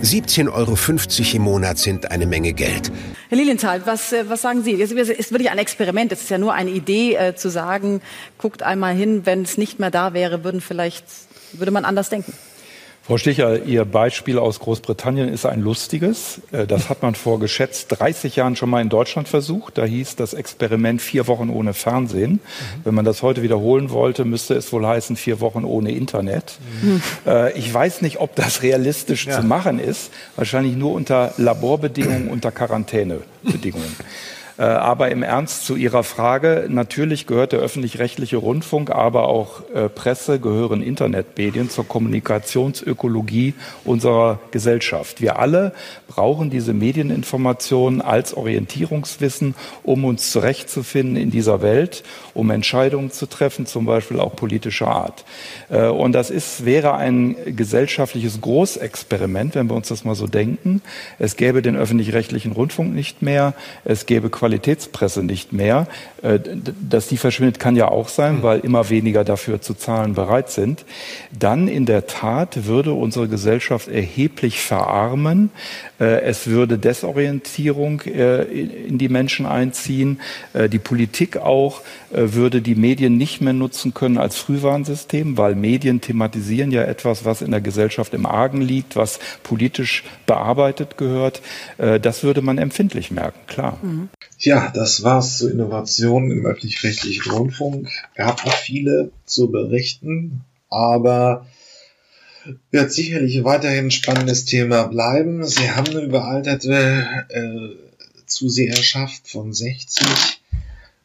[0.02, 2.90] 17,50 Euro im Monat sind eine Menge Geld.
[3.28, 4.80] Herr Lilienthal, was, äh, was sagen Sie?
[4.80, 6.10] Es ist wirklich ein Experiment.
[6.12, 8.00] Es ist ja nur eine Idee äh, zu sagen,
[8.38, 11.04] guckt einmal hin, wenn es nicht mehr da wäre, würden vielleicht,
[11.52, 12.32] würde man anders denken.
[13.10, 16.42] Frau Sticher, Ihr Beispiel aus Großbritannien ist ein lustiges.
[16.52, 19.78] Äh, das hat man vor geschätzt 30 Jahren schon mal in Deutschland versucht.
[19.78, 22.34] Da hieß das Experiment vier Wochen ohne Fernsehen.
[22.34, 22.38] Mhm.
[22.84, 26.60] Wenn man das heute wiederholen wollte, müsste es wohl heißen vier Wochen ohne Internet.
[26.82, 27.02] Mhm.
[27.56, 29.40] Ich weiß nicht, ob das realistisch ja.
[29.40, 30.12] zu machen ist.
[30.36, 33.96] Wahrscheinlich nur unter Laborbedingungen, unter Quarantänebedingungen.
[34.60, 39.88] Äh, aber im Ernst zu Ihrer Frage, natürlich gehört der öffentlich-rechtliche Rundfunk, aber auch äh,
[39.88, 43.54] Presse gehören Internetmedien zur Kommunikationsökologie
[43.86, 45.22] unserer Gesellschaft.
[45.22, 45.72] Wir alle
[46.08, 52.02] brauchen diese Medieninformationen als Orientierungswissen, um uns zurechtzufinden in dieser Welt,
[52.34, 55.24] um Entscheidungen zu treffen, zum Beispiel auch politischer Art.
[55.70, 60.82] Äh, und das ist, wäre ein gesellschaftliches Großexperiment, wenn wir uns das mal so denken.
[61.18, 63.54] Es gäbe den öffentlich-rechtlichen Rundfunk nicht mehr,
[63.86, 65.86] es gäbe Qualität Qualitätspresse nicht mehr.
[66.22, 66.38] Äh,
[66.88, 68.42] dass die verschwindet, kann ja auch sein, hm.
[68.42, 70.84] weil immer weniger dafür zu zahlen bereit sind.
[71.36, 75.50] Dann in der Tat würde unsere Gesellschaft erheblich verarmen.
[75.98, 80.20] Äh, es würde Desorientierung äh, in die Menschen einziehen.
[80.54, 86.72] Die Politik auch würde die Medien nicht mehr nutzen können als Frühwarnsystem, weil Medien thematisieren
[86.72, 91.40] ja etwas, was in der Gesellschaft im Argen liegt, was politisch bearbeitet gehört.
[91.78, 93.78] Das würde man empfindlich merken, klar.
[93.82, 94.08] Mhm.
[94.42, 97.90] Ja, das war's zur Innovation im öffentlich-rechtlichen Rundfunk.
[98.14, 101.46] Gab noch viele zu berichten, aber
[102.70, 105.46] wird sicherlich weiterhin ein spannendes Thema bleiben.
[105.46, 107.68] Sie haben eine überalterte äh,
[108.24, 110.06] Zuseherschaft von 60.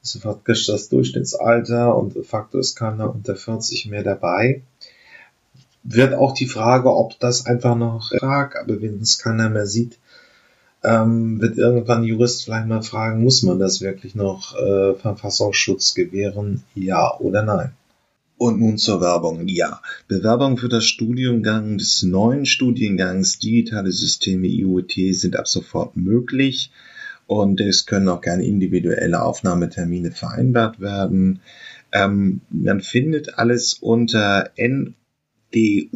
[0.02, 4.62] Das ist das Durchschnittsalter und de facto ist keiner unter 40 mehr dabei.
[5.84, 10.00] Wird auch die Frage, ob das einfach noch fragt, aber wenn es keiner mehr sieht,
[10.86, 16.64] ähm, wird irgendwann Jurist vielleicht mal fragen, muss man das wirklich noch äh, Verfassungsschutz gewähren?
[16.76, 17.72] Ja oder nein?
[18.38, 19.48] Und nun zur Werbung.
[19.48, 26.72] Ja, Bewerbungen für das Studiengang des neuen Studiengangs Digitale Systeme IoT sind ab sofort möglich
[27.28, 31.40] und es können auch gerne individuelle Aufnahmetermine vereinbart werden.
[31.92, 35.96] Ähm, man findet alles unter ndu.ac.at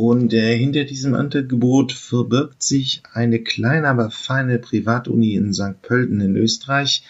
[0.00, 5.82] und äh, hinter diesem Angebot verbirgt sich eine kleine, aber feine Privatuni in St.
[5.82, 7.02] Pölten in Österreich.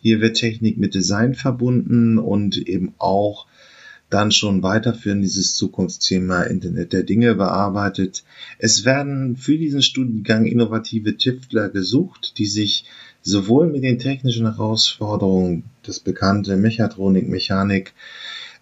[0.00, 3.46] Hier wird Technik mit Design verbunden und eben auch
[4.08, 8.24] dann schon weiterführen dieses Zukunftsthema Internet der Dinge bearbeitet.
[8.58, 12.86] Es werden für diesen Studiengang innovative Tüftler gesucht, die sich
[13.20, 17.92] sowohl mit den technischen Herausforderungen, das bekannte Mechatronik, Mechanik,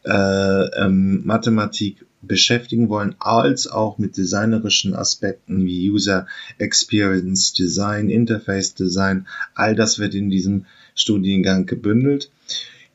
[0.04, 6.26] äh, ähm, Mathematik beschäftigen wollen, als auch mit designerischen Aspekten wie User
[6.58, 9.26] Experience Design, Interface Design.
[9.54, 12.30] All das wird in diesem Studiengang gebündelt.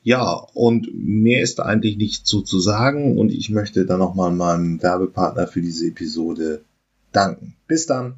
[0.03, 4.81] Ja, und mehr ist eigentlich nicht so zu sagen und ich möchte dann nochmal meinem
[4.81, 6.61] Werbepartner für diese Episode
[7.11, 7.55] danken.
[7.67, 8.15] Bis dann.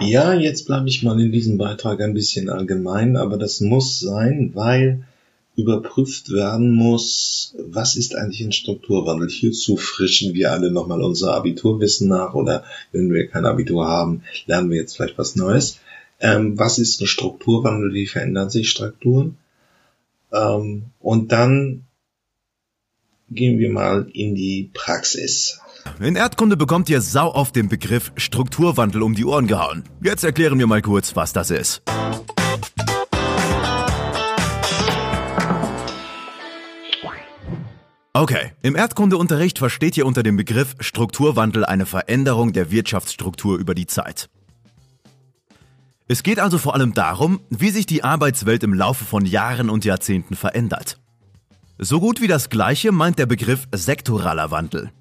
[0.00, 4.52] Ja, jetzt bleibe ich mal in diesem Beitrag ein bisschen allgemein, aber das muss sein,
[4.54, 5.04] weil
[5.56, 9.28] überprüft werden muss, was ist eigentlich ein Strukturwandel.
[9.28, 14.70] Hierzu frischen wir alle nochmal unser Abiturwissen nach oder wenn wir kein Abitur haben, lernen
[14.70, 15.78] wir jetzt vielleicht was Neues.
[16.20, 17.92] Ähm, was ist ein Strukturwandel?
[17.92, 19.36] Wie verändern sich Strukturen?
[20.32, 21.84] Ähm, und dann
[23.28, 25.58] gehen wir mal in die Praxis.
[26.00, 29.84] In Erdkunde bekommt ihr sau auf den Begriff Strukturwandel um die Ohren gehauen.
[30.02, 31.82] Jetzt erklären wir mal kurz, was das ist.
[38.22, 43.88] Okay, im Erdkundeunterricht versteht ihr unter dem Begriff Strukturwandel eine Veränderung der Wirtschaftsstruktur über die
[43.88, 44.30] Zeit.
[46.06, 49.84] Es geht also vor allem darum, wie sich die Arbeitswelt im Laufe von Jahren und
[49.84, 51.00] Jahrzehnten verändert.
[51.78, 54.92] So gut wie das Gleiche meint der Begriff sektoraler Wandel.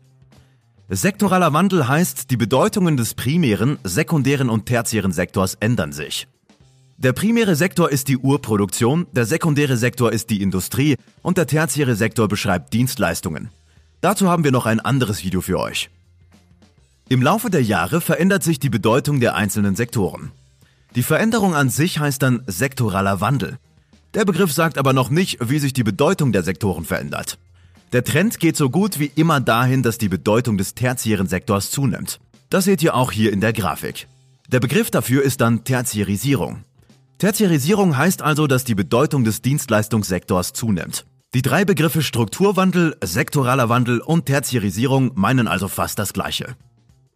[0.90, 6.28] Sektoraler Wandel heißt, die Bedeutungen des primären, sekundären und tertiären Sektors ändern sich.
[7.04, 11.96] Der primäre Sektor ist die Urproduktion, der sekundäre Sektor ist die Industrie und der tertiäre
[11.96, 13.50] Sektor beschreibt Dienstleistungen.
[14.02, 15.90] Dazu haben wir noch ein anderes Video für euch.
[17.10, 20.32] Im Laufe der Jahre verändert sich die Bedeutung der einzelnen Sektoren.
[20.94, 23.58] Die Veränderung an sich heißt dann sektoraler Wandel.
[24.14, 27.40] Der Begriff sagt aber noch nicht, wie sich die Bedeutung der Sektoren verändert.
[27.94, 32.20] Der Trend geht so gut wie immer dahin, dass die Bedeutung des tertiären Sektors zunimmt.
[32.52, 34.08] Das seht ihr auch hier in der Grafik.
[34.50, 36.64] Der Begriff dafür ist dann Tertiarisierung.
[37.22, 41.06] Tertiarisierung heißt also, dass die Bedeutung des Dienstleistungssektors zunimmt.
[41.36, 46.56] Die drei Begriffe Strukturwandel, sektoraler Wandel und Tertiarisierung meinen also fast das gleiche.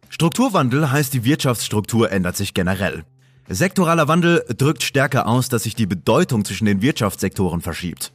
[0.08, 3.02] Strukturwandel heißt, die Wirtschaftsstruktur ändert sich generell.
[3.48, 8.12] Sektoraler Wandel drückt stärker aus, dass sich die Bedeutung zwischen den Wirtschaftssektoren verschiebt.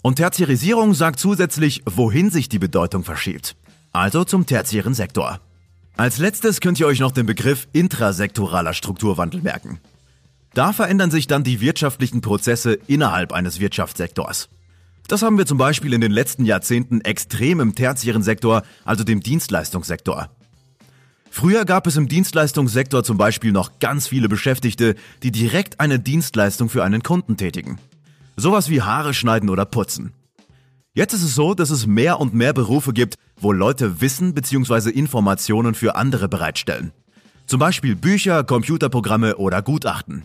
[0.00, 3.54] Und Tertiarisierung sagt zusätzlich, wohin sich die Bedeutung verschiebt.
[3.92, 5.40] Also zum tertiären Sektor.
[5.94, 9.78] Als letztes könnt ihr euch noch den Begriff intrasektoraler Strukturwandel merken.
[10.54, 14.48] Da verändern sich dann die wirtschaftlichen Prozesse innerhalb eines Wirtschaftssektors.
[15.08, 19.20] Das haben wir zum Beispiel in den letzten Jahrzehnten extrem im tertiären Sektor, also dem
[19.20, 20.30] Dienstleistungssektor.
[21.30, 26.68] Früher gab es im Dienstleistungssektor zum Beispiel noch ganz viele Beschäftigte, die direkt eine Dienstleistung
[26.68, 27.78] für einen Kunden tätigen.
[28.36, 30.12] Sowas wie Haare schneiden oder putzen.
[30.92, 34.90] Jetzt ist es so, dass es mehr und mehr Berufe gibt, wo Leute Wissen bzw.
[34.90, 36.92] Informationen für andere bereitstellen.
[37.46, 40.24] Zum Beispiel Bücher, Computerprogramme oder Gutachten.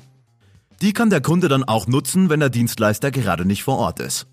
[0.82, 4.28] Die kann der Kunde dann auch nutzen, wenn der Dienstleister gerade nicht vor Ort ist.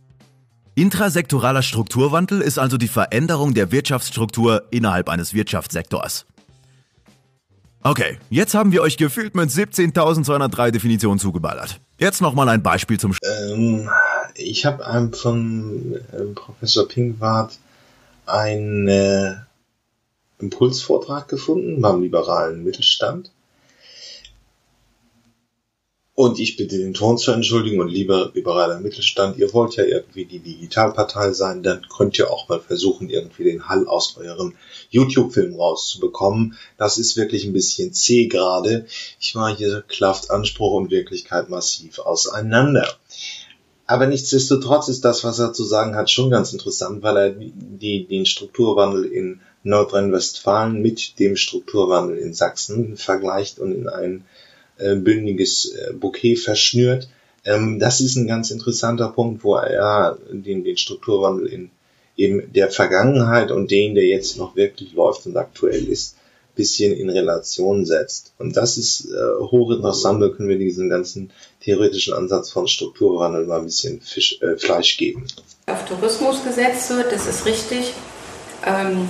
[0.74, 6.26] Intrasektoraler Strukturwandel ist also die Veränderung der Wirtschaftsstruktur innerhalb eines Wirtschaftssektors.
[7.82, 11.80] Okay, jetzt haben wir euch gefühlt mit 17.203 Definitionen zugeballert.
[11.98, 13.12] Jetzt nochmal ein Beispiel zum...
[13.12, 13.88] Sch ähm,
[14.34, 17.58] ich habe einem von äh, Professor Pinkwart
[18.26, 19.34] einen äh,
[20.40, 23.30] Impulsvortrag gefunden beim liberalen Mittelstand.
[26.16, 30.24] Und ich bitte den Ton zu entschuldigen und lieber liberaler Mittelstand, ihr wollt ja irgendwie
[30.24, 34.54] die Digitalpartei sein, dann könnt ihr auch mal versuchen, irgendwie den Hall aus eurem
[34.90, 36.56] YouTube-Film rauszubekommen.
[36.78, 38.86] Das ist wirklich ein bisschen zäh gerade.
[39.18, 42.88] Ich war hier klafft Anspruch und Wirklichkeit massiv auseinander.
[43.86, 48.06] Aber nichtsdestotrotz ist das, was er zu sagen hat, schon ganz interessant, weil er die,
[48.06, 54.24] den Strukturwandel in Nordrhein-Westfalen mit dem Strukturwandel in Sachsen vergleicht und in einen
[54.84, 57.08] äh, bündiges äh, Bouquet verschnürt.
[57.44, 61.70] Ähm, das ist ein ganz interessanter Punkt, wo er den, den Strukturwandel in
[62.16, 66.16] eben der Vergangenheit und den, der jetzt noch wirklich läuft und aktuell ist,
[66.54, 68.32] bisschen in Relation setzt.
[68.38, 73.58] Und das ist äh, hochinteressant, da können wir diesen ganzen theoretischen Ansatz von Strukturwandel mal
[73.58, 75.26] ein bisschen Fisch, äh, Fleisch geben.
[75.66, 77.92] Auf Tourismus gesetzt wird, das ist richtig.
[78.64, 79.08] Ähm,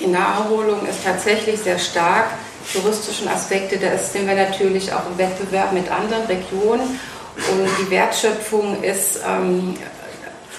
[0.00, 2.32] die Naherholung ist tatsächlich sehr stark
[2.72, 7.00] touristischen Aspekte, da sind wir natürlich auch im Wettbewerb mit anderen Regionen
[7.36, 9.76] und die Wertschöpfung ist ähm,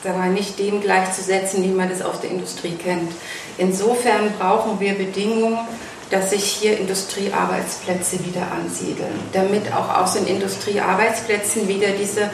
[0.04, 3.12] wir, nicht dem gleichzusetzen, wie man das aus der Industrie kennt.
[3.58, 5.60] Insofern brauchen wir Bedingungen,
[6.10, 12.30] dass sich hier Industriearbeitsplätze wieder ansiedeln, damit auch aus den Industriearbeitsplätzen wieder diese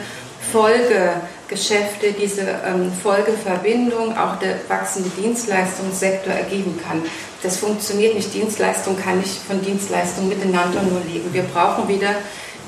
[0.50, 7.02] Folgegeschäfte, diese ähm, Folgeverbindung, auch der wachsende Dienstleistungssektor ergeben kann.
[7.42, 8.34] Das funktioniert nicht.
[8.34, 11.32] Dienstleistung kann nicht von Dienstleistung miteinander nur leben.
[11.32, 12.14] Wir brauchen wieder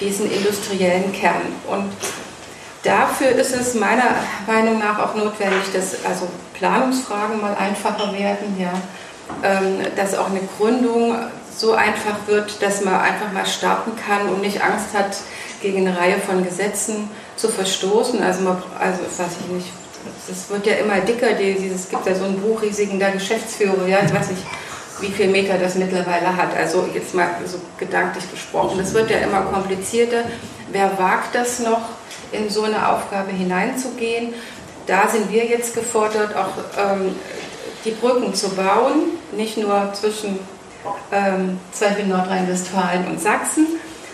[0.00, 1.42] diesen industriellen Kern.
[1.68, 1.90] Und
[2.82, 4.14] dafür ist es meiner
[4.46, 8.72] Meinung nach auch notwendig, dass also Planungsfragen mal einfacher werden, ja,
[9.42, 11.16] ähm, dass auch eine Gründung
[11.56, 15.16] so einfach wird, dass man einfach mal starten kann und nicht Angst hat,
[15.60, 18.22] gegen eine Reihe von Gesetzen zu verstoßen.
[18.22, 19.66] Also, man, also weiß ich nicht,
[20.30, 23.98] es wird ja immer dicker, es gibt ja so einen Buch riesigen der Geschäftsführer, ja,
[24.05, 24.42] ich weiß nicht,
[25.01, 26.57] wie viel Meter das mittlerweile hat.
[26.57, 28.78] Also jetzt mal so gedanklich gesprochen.
[28.78, 30.24] Das wird ja immer komplizierter.
[30.70, 31.80] Wer wagt das noch,
[32.32, 34.34] in so eine Aufgabe hineinzugehen?
[34.86, 37.14] Da sind wir jetzt gefordert, auch ähm,
[37.84, 40.38] die Brücken zu bauen, nicht nur zwischen
[41.12, 43.66] ähm, zum Nordrhein-Westfalen und Sachsen,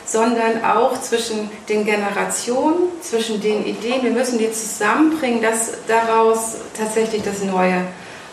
[0.07, 4.03] sondern auch zwischen den Generationen, zwischen den Ideen.
[4.03, 7.83] Wir müssen die zusammenbringen, dass daraus tatsächlich das Neue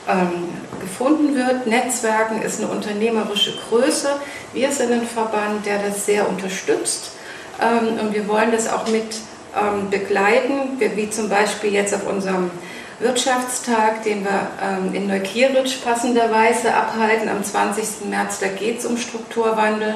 [0.07, 0.49] ähm,
[0.79, 1.65] gefunden wird.
[1.65, 4.09] Netzwerken ist eine unternehmerische Größe.
[4.53, 7.13] Wir sind ein Verband, der das sehr unterstützt
[7.61, 9.17] ähm, und wir wollen das auch mit
[9.59, 12.51] ähm, begleiten, wie, wie zum Beispiel jetzt auf unserem
[12.99, 18.09] Wirtschaftstag, den wir ähm, in Neukieritsch passenderweise abhalten am 20.
[18.09, 18.39] März.
[18.39, 19.95] Da geht es um Strukturwandel.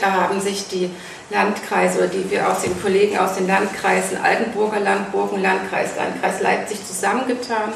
[0.00, 0.90] Da haben sich die
[1.30, 6.84] Landkreise oder die wir aus den Kollegen aus den Landkreisen Altenburger Land, Burgenlandkreis, Landkreis Leipzig
[6.86, 7.72] zusammengetan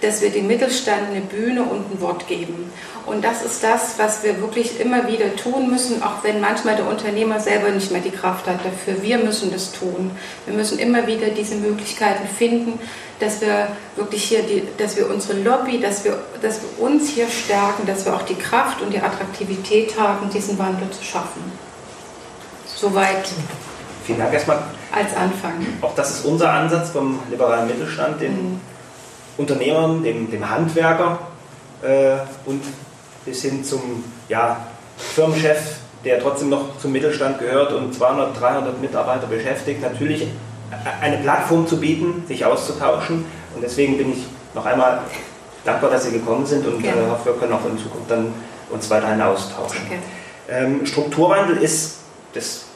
[0.00, 2.70] dass wir dem Mittelstand eine Bühne und ein Wort geben.
[3.06, 6.88] Und das ist das, was wir wirklich immer wieder tun müssen, auch wenn manchmal der
[6.88, 9.02] Unternehmer selber nicht mehr die Kraft hat dafür.
[9.02, 10.10] Wir müssen das tun.
[10.44, 12.80] Wir müssen immer wieder diese Möglichkeiten finden,
[13.20, 17.28] dass wir wirklich hier, die, dass wir unsere Lobby, dass wir, dass wir uns hier
[17.28, 21.42] stärken, dass wir auch die Kraft und die Attraktivität haben, diesen Wandel zu schaffen.
[22.66, 23.28] Soweit.
[24.04, 24.58] Vielen Dank erstmal.
[24.92, 25.66] Als Anfang.
[25.80, 28.60] Auch das ist unser Ansatz vom liberalen Mittelstand, den mhm
[29.36, 31.18] Unternehmern, dem, dem Handwerker
[31.82, 32.62] äh, und
[33.24, 39.26] bis hin zum ja, Firmenchef, der trotzdem noch zum Mittelstand gehört und 200, 300 Mitarbeiter
[39.26, 40.28] beschäftigt, natürlich
[41.00, 43.24] eine Plattform zu bieten, sich auszutauschen.
[43.54, 45.00] Und deswegen bin ich noch einmal
[45.64, 48.32] dankbar, dass Sie gekommen sind und äh, hoffe, wir können auch in Zukunft dann
[48.70, 49.80] uns weiterhin austauschen.
[50.48, 51.98] Ähm, Strukturwandel ist
[52.32, 52.66] das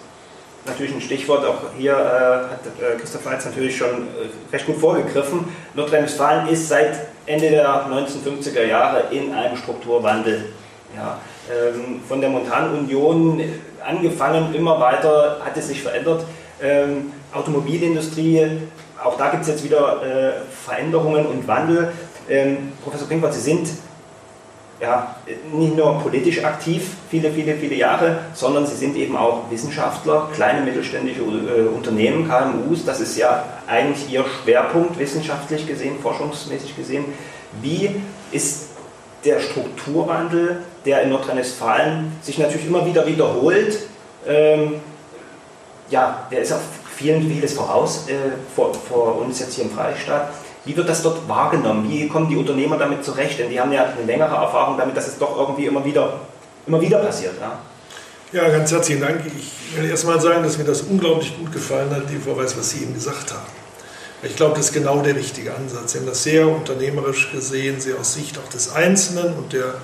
[0.66, 4.09] natürlich ein Stichwort, auch hier äh, hat äh, Christoph Weitz natürlich schon
[4.53, 5.45] recht gut vorgegriffen.
[5.74, 10.53] Nordrhein-Westfalen ist seit Ende der 1950er Jahre in einem Strukturwandel.
[10.97, 11.18] Ja,
[11.49, 13.41] ähm, von der Montanunion
[13.84, 16.24] angefangen, immer weiter hat es sich verändert.
[16.61, 18.47] Ähm, Automobilindustrie,
[19.03, 20.33] auch da gibt es jetzt wieder äh,
[20.64, 21.93] Veränderungen und Wandel.
[22.28, 23.68] Ähm, Professor Pinkwart, Sie sind
[24.81, 25.14] ja,
[25.53, 30.62] nicht nur politisch aktiv, viele, viele, viele Jahre, sondern sie sind eben auch Wissenschaftler, kleine
[30.62, 32.85] mittelständische äh, Unternehmen, KMUs.
[32.87, 37.05] Das ist ja eigentlich ihr Schwerpunkt wissenschaftlich gesehen, forschungsmäßig gesehen.
[37.61, 37.91] Wie
[38.33, 38.68] ist
[39.24, 43.81] der Strukturwandel, der in Nordrhein-Westfalen sich natürlich immer wieder wiederholt,
[44.26, 44.76] ähm,
[45.91, 46.61] ja, der ist auf
[47.01, 48.15] vielen, vieles voraus äh,
[48.55, 50.31] vor, vor uns jetzt hier im Freistaat.
[50.65, 51.89] Wie wird das dort wahrgenommen?
[51.89, 53.39] Wie kommen die Unternehmer damit zurecht?
[53.39, 56.21] Denn die haben ja eine längere Erfahrung damit, dass es doch irgendwie immer wieder,
[56.67, 57.35] immer wieder passiert.
[57.41, 57.59] Ja?
[58.33, 59.23] Ja, ganz herzlichen Dank.
[59.27, 62.71] Ich will erst mal sagen, dass mir das unglaublich gut gefallen hat, Frau Weiß, was
[62.71, 63.47] Sie eben gesagt haben.
[64.23, 65.93] Ich glaube, das ist genau der richtige Ansatz.
[65.93, 69.75] Sie haben das sehr unternehmerisch gesehen, sehr aus Sicht auch des Einzelnen und der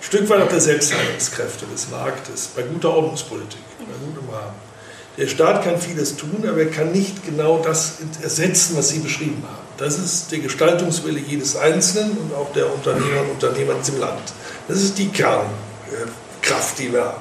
[0.00, 4.71] Stück weit auch der Selbstheilungskräfte des Marktes, bei guter Ordnungspolitik, bei gutem Rahmen.
[5.18, 9.42] Der Staat kann vieles tun, aber er kann nicht genau das ersetzen, was Sie beschrieben
[9.46, 9.66] haben.
[9.76, 14.32] Das ist der Gestaltungswille jedes Einzelnen und auch der Unternehmer und Unternehmer diesem Land.
[14.68, 17.20] Das ist die Kernkraft, die wir haben.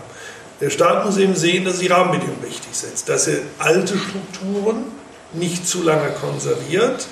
[0.62, 4.86] Der Staat muss eben sehen, dass er die Rahmenbedingungen richtig setzt, dass er alte Strukturen
[5.34, 7.08] nicht zu lange konserviert.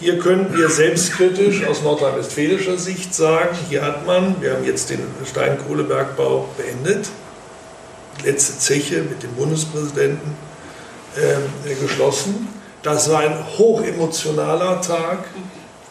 [0.00, 5.00] Hier können wir selbstkritisch aus nordrhein-westfälischer Sicht sagen, hier hat man, wir haben jetzt den
[5.24, 7.08] Steinkohlebergbau beendet,
[8.22, 10.36] letzte Zeche mit dem Bundespräsidenten
[11.16, 12.48] äh, geschlossen.
[12.82, 15.24] Das war ein hochemotionaler Tag.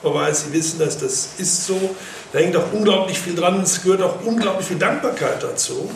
[0.03, 1.95] Aber Sie wissen, dass das ist so.
[2.31, 3.61] Da hängt auch unglaublich viel dran.
[3.61, 5.89] Es gehört auch unglaublich viel Dankbarkeit dazu.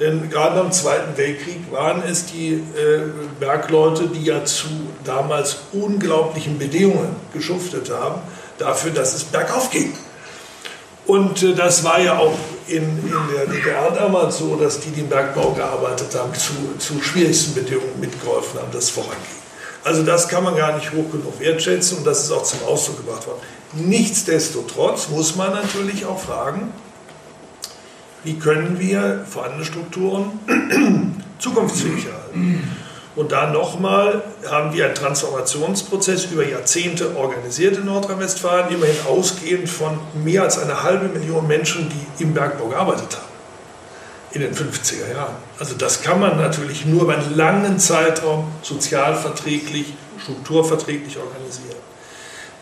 [0.00, 3.02] Denn gerade am Zweiten Weltkrieg waren es die äh,
[3.38, 4.68] Bergleute, die ja zu
[5.04, 8.22] damals unglaublichen Bedingungen geschuftet haben,
[8.58, 9.92] dafür, dass es bergauf ging.
[11.06, 12.34] Und äh, das war ja auch
[12.68, 17.02] in, in der DDR damals so, dass die, die im Bergbau gearbeitet haben, zu, zu
[17.02, 19.16] schwierigsten Bedingungen mitgeholfen haben, dass es voranging.
[19.84, 22.98] Also das kann man gar nicht hoch genug wertschätzen und das ist auch zum Ausdruck
[22.98, 23.40] gebracht worden.
[23.72, 26.72] Nichtsdestotrotz muss man natürlich auch fragen,
[28.22, 30.38] wie können wir vorhandene Strukturen
[31.38, 32.62] zukunftsfähig halten.
[33.14, 39.98] Und da nochmal haben wir einen Transformationsprozess über Jahrzehnte organisiert in Nordrhein-Westfalen, immerhin ausgehend von
[40.24, 43.32] mehr als einer halben Million Menschen, die im Bergbau gearbeitet haben
[44.34, 45.34] in den 50er Jahren.
[45.58, 49.92] Also das kann man natürlich nur über einen langen Zeitraum sozialverträglich,
[50.22, 51.76] strukturverträglich organisieren.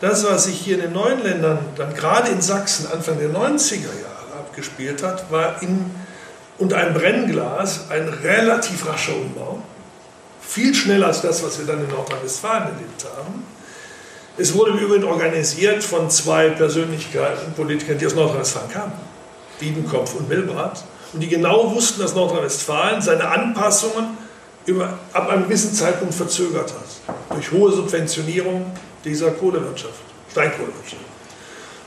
[0.01, 4.01] Das, was sich hier in den neuen Ländern, dann gerade in Sachsen Anfang der 90er
[4.01, 5.91] Jahre abgespielt hat, war in,
[6.57, 9.61] unter einem Brennglas ein relativ rascher Umbau.
[10.51, 13.45] Viel schneller als das, was wir dann in Nordrhein-Westfalen erlebt haben.
[14.37, 18.91] Es wurde im Übrigen organisiert von zwei Persönlichkeiten, Politikern, die aus Nordrhein-Westfalen kamen.
[19.61, 20.83] Biedenkopf und Milbrat
[21.13, 24.17] und die genau wussten, dass Nordrhein-Westfalen seine Anpassungen
[24.65, 27.15] über, ab einem gewissen Zeitpunkt verzögert hat.
[27.29, 28.73] Durch hohe Subventionierung
[29.05, 31.05] dieser Kohlewirtschaft, Steinkohlewirtschaft.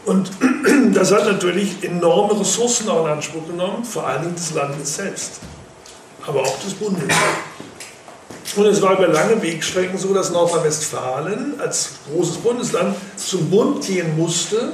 [0.06, 0.30] Und
[0.94, 5.40] das hat natürlich enorme Ressourcen auch in Anspruch genommen, vor allen Dingen des Landes selbst,
[6.26, 7.14] aber auch des Bundes.
[8.56, 14.16] Und es war über lange Wegstrecken so, dass Nordrhein-Westfalen als großes Bundesland zum Bund gehen
[14.16, 14.72] musste,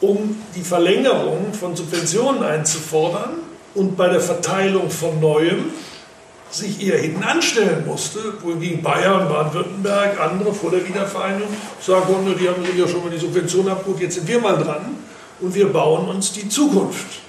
[0.00, 3.34] um die Verlängerung von Subventionen einzufordern
[3.74, 5.66] und bei der Verteilung von Neuem
[6.50, 11.48] sich eher hinten anstellen musste, wohingegen Bayern, Baden-Württemberg, andere vor der Wiedervereinigung
[11.80, 14.96] sagen die haben ja schon mal die Subvention abgeholt, jetzt sind wir mal dran
[15.40, 17.27] und wir bauen uns die Zukunft.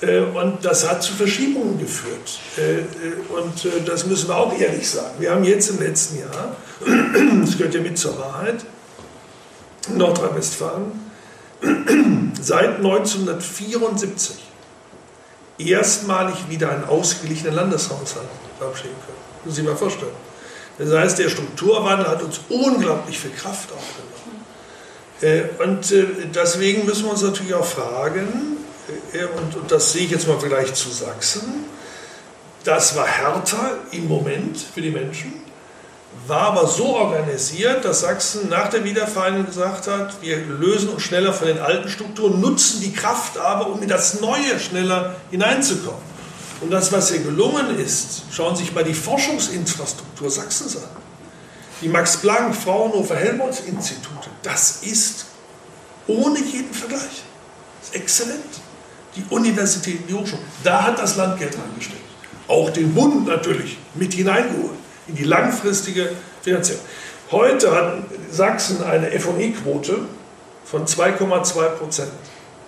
[0.00, 2.38] Äh, und das hat zu Verschiebungen geführt.
[2.56, 2.84] Äh, äh,
[3.28, 5.14] und das müssen wir auch ehrlich sagen.
[5.18, 6.56] Wir haben jetzt im letzten Jahr,
[7.44, 8.64] das gehört ja mit zur Wahrheit,
[9.94, 10.92] Nordrhein-Westfalen,
[12.40, 14.36] seit 1974
[15.58, 18.28] erstmalig wieder einen ausgeglichenen Landeshaushalt
[18.58, 19.18] verabschieden können.
[19.44, 20.12] Müssen Sie mal vorstellen.
[20.78, 24.10] Das heißt, der Strukturwandel hat uns unglaublich viel Kraft aufgenommen.
[25.58, 25.94] Und
[26.34, 28.59] deswegen müssen wir uns natürlich auch fragen,
[29.36, 31.64] und, und das sehe ich jetzt mal im Vergleich zu Sachsen,
[32.64, 35.32] das war härter im Moment für die Menschen,
[36.26, 41.32] war aber so organisiert, dass Sachsen nach der Wiedervereinigung gesagt hat, wir lösen uns schneller
[41.32, 46.10] von den alten Strukturen, nutzen die Kraft aber, um in das Neue schneller hineinzukommen.
[46.60, 50.82] Und das, was hier gelungen ist, schauen Sie sich mal die Forschungsinfrastruktur Sachsens an.
[51.80, 55.24] Die Max Planck, Fraunhofer, Helmholtz-Institute, das ist
[56.06, 57.22] ohne jeden Vergleich.
[57.80, 58.60] Das ist exzellent
[59.16, 60.44] die Universitäten, die Hochschulen.
[60.62, 62.00] Da hat das Land Geld reingesteckt.
[62.48, 66.10] Auch den Bund natürlich mit hineingeholt in die langfristige
[66.42, 66.82] Finanzierung.
[67.30, 67.98] Heute hat
[68.30, 69.98] Sachsen eine FI-Quote
[70.64, 72.10] von 2,2 Prozent.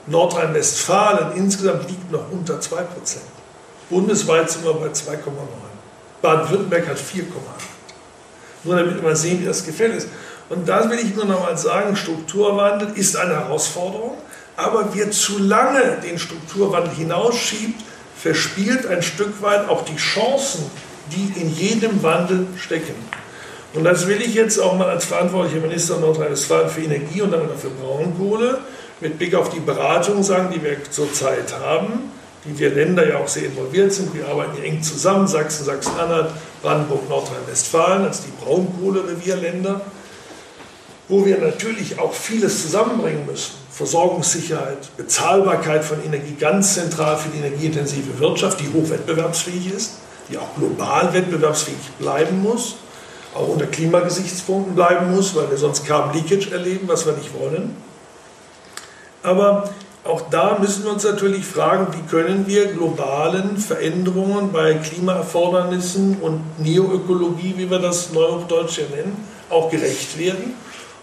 [0.06, 3.24] Nordrhein-Westfalen insgesamt liegt noch unter 2 Prozent.
[3.90, 5.18] Bundesweit sind wir bei 2,9.
[6.22, 7.22] Baden-Württemberg hat 4,8.
[8.64, 10.08] Nur damit wir sehen, wie das gefällt ist.
[10.48, 14.16] Und da will ich nur noch mal sagen, Strukturwandel ist eine Herausforderung
[14.56, 17.80] aber wer zu lange den Strukturwandel hinausschiebt,
[18.16, 20.70] verspielt ein Stück weit auch die Chancen,
[21.10, 22.94] die in jedem Wandel stecken.
[23.74, 27.50] Und das will ich jetzt auch mal als verantwortlicher Minister Nordrhein-Westfalen für Energie und damit
[27.50, 28.60] auch für Braunkohle
[29.00, 32.12] mit Blick auf die Beratung sagen, die wir zurzeit haben,
[32.44, 34.14] die wir Länder ja auch sehr involviert sind.
[34.14, 36.30] Wir arbeiten hier eng zusammen, Sachsen, Sachsen-Anhalt,
[36.60, 39.80] Brandenburg, Nordrhein-Westfalen als die Braunkohle-Revierländer,
[41.08, 43.61] wo wir natürlich auch vieles zusammenbringen müssen.
[43.82, 49.94] Versorgungssicherheit, Bezahlbarkeit von Energie ganz zentral für die energieintensive Wirtschaft, die hochwettbewerbsfähig ist,
[50.30, 52.76] die auch global wettbewerbsfähig bleiben muss,
[53.34, 57.76] auch unter Klimagesichtspunkten bleiben muss, weil wir sonst Carbon Leakage erleben, was wir nicht wollen.
[59.24, 59.68] Aber
[60.04, 66.40] auch da müssen wir uns natürlich fragen, wie können wir globalen Veränderungen bei Klimaerfordernissen und
[66.60, 69.16] Neoökologie, wie wir das neuhochdeutsch ja nennen,
[69.50, 70.54] auch gerecht werden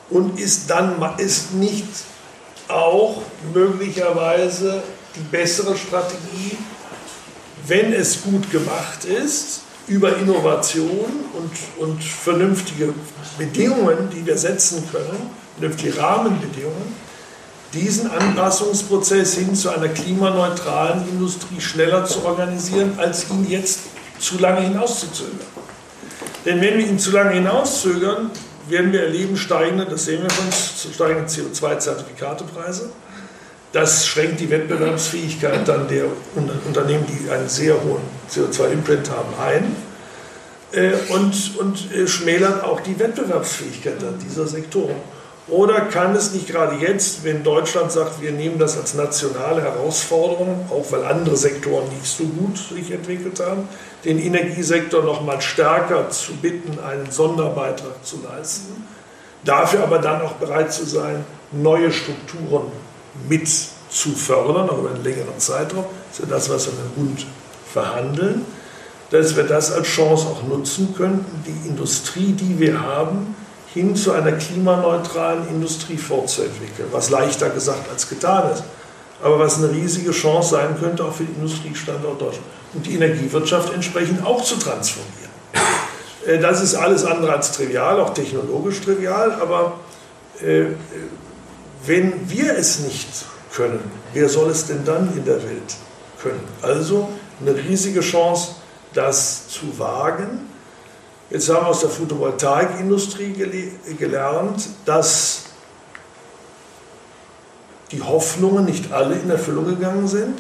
[0.10, 1.84] und ist dann ist nicht
[2.70, 3.22] auch
[3.54, 4.82] möglicherweise
[5.16, 6.58] die bessere Strategie,
[7.68, 12.94] wenn es gut gemacht ist, über Innovation und, und vernünftige
[13.38, 16.96] Bedingungen, die wir setzen können, vernünftige Rahmenbedingungen,
[17.74, 23.82] diesen Anpassungsprozess hin zu einer klimaneutralen Industrie schneller zu organisieren, als ihn jetzt
[24.20, 25.40] zu lange hinauszuzögern.
[26.46, 28.32] Denn wenn wir ihn zu lange hinauszögern,
[28.70, 32.90] werden wir erleben steigende, das sehen wir schon, steigende CO2-Zertifikatepreise.
[33.72, 36.06] Das schränkt die Wettbewerbsfähigkeit dann der
[36.66, 38.02] Unternehmen, die einen sehr hohen
[38.32, 39.76] CO2-Imprint haben, ein
[40.72, 44.96] äh, und, und äh, schmälert auch die Wettbewerbsfähigkeit dieser Sektoren.
[45.48, 50.68] Oder kann es nicht gerade jetzt, wenn Deutschland sagt, wir nehmen das als nationale Herausforderung,
[50.70, 53.68] auch weil andere Sektoren nicht so gut sich entwickelt haben,
[54.06, 58.86] den Energiesektor noch mal stärker zu bitten, einen Sonderbeitrag zu leisten,
[59.44, 62.72] dafür aber dann auch bereit zu sein, neue Strukturen
[63.28, 66.92] mit zu fördern, auch über einen längeren Zeitraum, das ist ja das, was wir im
[66.92, 67.26] Bund
[67.72, 68.46] verhandeln,
[69.10, 73.36] dass wir das als Chance auch nutzen könnten, die Industrie, die wir haben,
[73.74, 78.64] hin zu einer klimaneutralen Industrie fortzuentwickeln, was leichter gesagt als getan ist,
[79.22, 83.74] aber was eine riesige Chance sein könnte auch für den Industriestandort Deutschland und die Energiewirtschaft
[83.74, 85.32] entsprechend auch zu transformieren.
[86.26, 89.80] Äh, das ist alles andere als trivial, auch technologisch trivial, aber
[90.42, 90.66] äh,
[91.86, 93.08] wenn wir es nicht
[93.54, 93.80] können,
[94.14, 95.76] wer soll es denn dann in der Welt
[96.22, 96.44] können?
[96.62, 97.10] Also
[97.42, 98.56] eine riesige Chance,
[98.94, 100.50] das zu wagen
[101.30, 103.36] Jetzt haben wir aus der Photovoltaikindustrie
[104.00, 105.44] gelernt, dass
[107.92, 110.40] die Hoffnungen nicht alle in Erfüllung gegangen sind.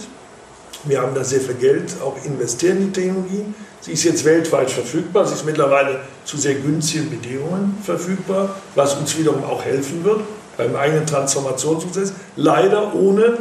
[0.83, 3.45] Wir haben da sehr viel Geld auch investiert in die Technologie.
[3.81, 5.25] Sie ist jetzt weltweit verfügbar.
[5.25, 10.21] Sie ist mittlerweile zu sehr günstigen Bedingungen verfügbar, was uns wiederum auch helfen wird
[10.57, 12.13] beim eigenen Transformationsprozess.
[12.35, 13.37] Leider ohne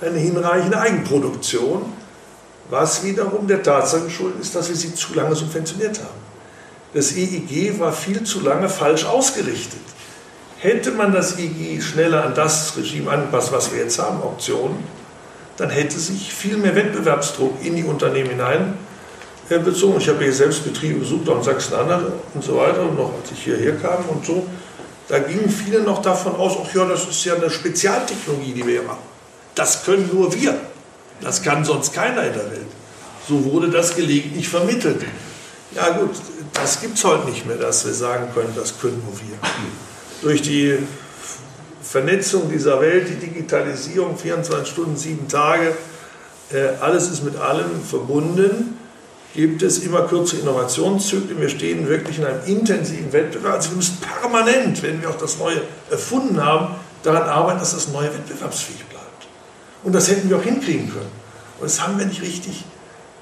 [0.00, 1.92] eine hinreichende Eigenproduktion,
[2.70, 6.20] was wiederum der Tatsache geschuldet ist, dass wir sie zu lange subventioniert haben.
[6.94, 9.80] Das EEG war viel zu lange falsch ausgerichtet.
[10.60, 14.76] Hätte man das EEG schneller an das Regime angepasst, was wir jetzt haben, Auktionen,
[15.56, 18.74] dann hätte sich viel mehr Wettbewerbsdruck in die Unternehmen hinein
[19.48, 19.98] bezogen.
[19.98, 23.32] Ich habe hier selbst Betriebe besucht, auch in Sachsen-Anhalt und so weiter, und noch als
[23.32, 24.46] ich hierher kam und so.
[25.08, 28.80] Da gingen viele noch davon aus, ach ja, das ist ja eine Spezialtechnologie, die wir
[28.80, 29.02] hier machen.
[29.54, 30.54] Das können nur wir.
[31.20, 32.66] Das kann sonst keiner in der Welt.
[33.28, 35.02] So wurde das gelegentlich vermittelt.
[35.74, 36.10] Ja gut,
[36.52, 39.36] das gibt es heute nicht mehr, dass wir sagen können, das können nur wir.
[40.22, 40.78] Durch die
[41.82, 45.74] Vernetzung dieser Welt, die Digitalisierung, 24 Stunden, sieben Tage,
[46.52, 48.78] äh, alles ist mit allem verbunden,
[49.34, 51.40] gibt es immer kürzere Innovationszyklen.
[51.40, 53.54] Wir stehen wirklich in einem intensiven Wettbewerb.
[53.54, 57.88] Also wir müssen permanent, wenn wir auch das Neue erfunden haben, daran arbeiten, dass das
[57.88, 59.28] Neue wettbewerbsfähig bleibt.
[59.84, 61.10] Und das hätten wir auch hinkriegen können.
[61.58, 62.64] Und das haben wir nicht richtig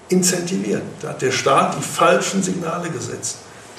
[0.08, 0.82] incentiviert.
[1.02, 3.38] Da hat der Staat die falschen Signale gesetzt.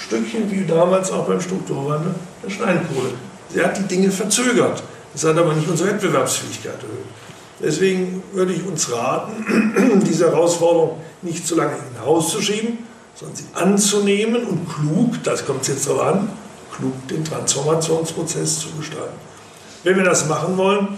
[0.10, 3.12] Stückchen wie damals auch beim Strukturwandel der Steinkohle.
[3.54, 4.82] Sie hat die Dinge verzögert.
[5.14, 7.06] Das hat aber nicht unsere Wettbewerbsfähigkeit erhöht.
[7.62, 12.80] Deswegen würde ich uns raten, diese Herausforderung nicht zu lange hinauszuschieben,
[13.14, 16.30] sondern sie anzunehmen und klug, das kommt jetzt darauf an,
[16.76, 19.18] klug den Transformationsprozess zu gestalten.
[19.84, 20.98] Wenn wir das machen wollen,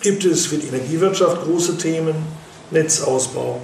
[0.00, 2.16] gibt es für die Energiewirtschaft große Themen,
[2.72, 3.60] Netzausbau,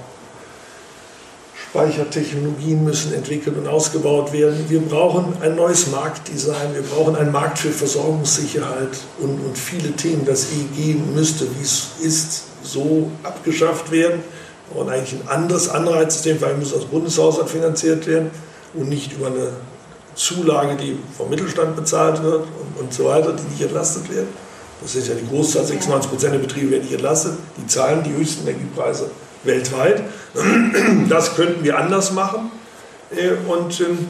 [1.70, 4.64] Speichertechnologien müssen entwickelt und ausgebaut werden.
[4.68, 10.24] Wir brauchen ein neues Marktdesign, wir brauchen einen Markt für Versorgungssicherheit und, und viele Themen.
[10.24, 14.22] Das EEG müsste, wie es ist, so abgeschafft werden.
[14.68, 18.30] Wir brauchen eigentlich ein anderes Anreizsystem, weil muss aus Bundeshaushalt finanziert werden
[18.72, 19.50] und nicht über eine
[20.14, 24.28] Zulage, die vom Mittelstand bezahlt wird und, und so weiter, die nicht entlastet werden.
[24.80, 27.32] Das ist ja die Großzahl, 96 Prozent der Betriebe werden nicht entlastet.
[27.58, 29.10] Die zahlen die höchsten Energiepreise
[29.44, 30.02] weltweit.
[31.08, 32.50] Das könnten wir anders machen
[33.10, 34.08] äh, und ähm,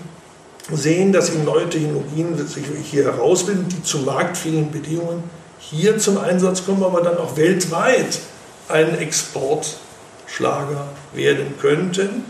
[0.72, 5.22] sehen, dass eben neue Technologien sich hier herausbilden, die zu marktfähigen Bedingungen
[5.58, 8.20] hier zum Einsatz kommen, aber dann auch weltweit
[8.68, 12.24] ein Exportschlager werden könnten.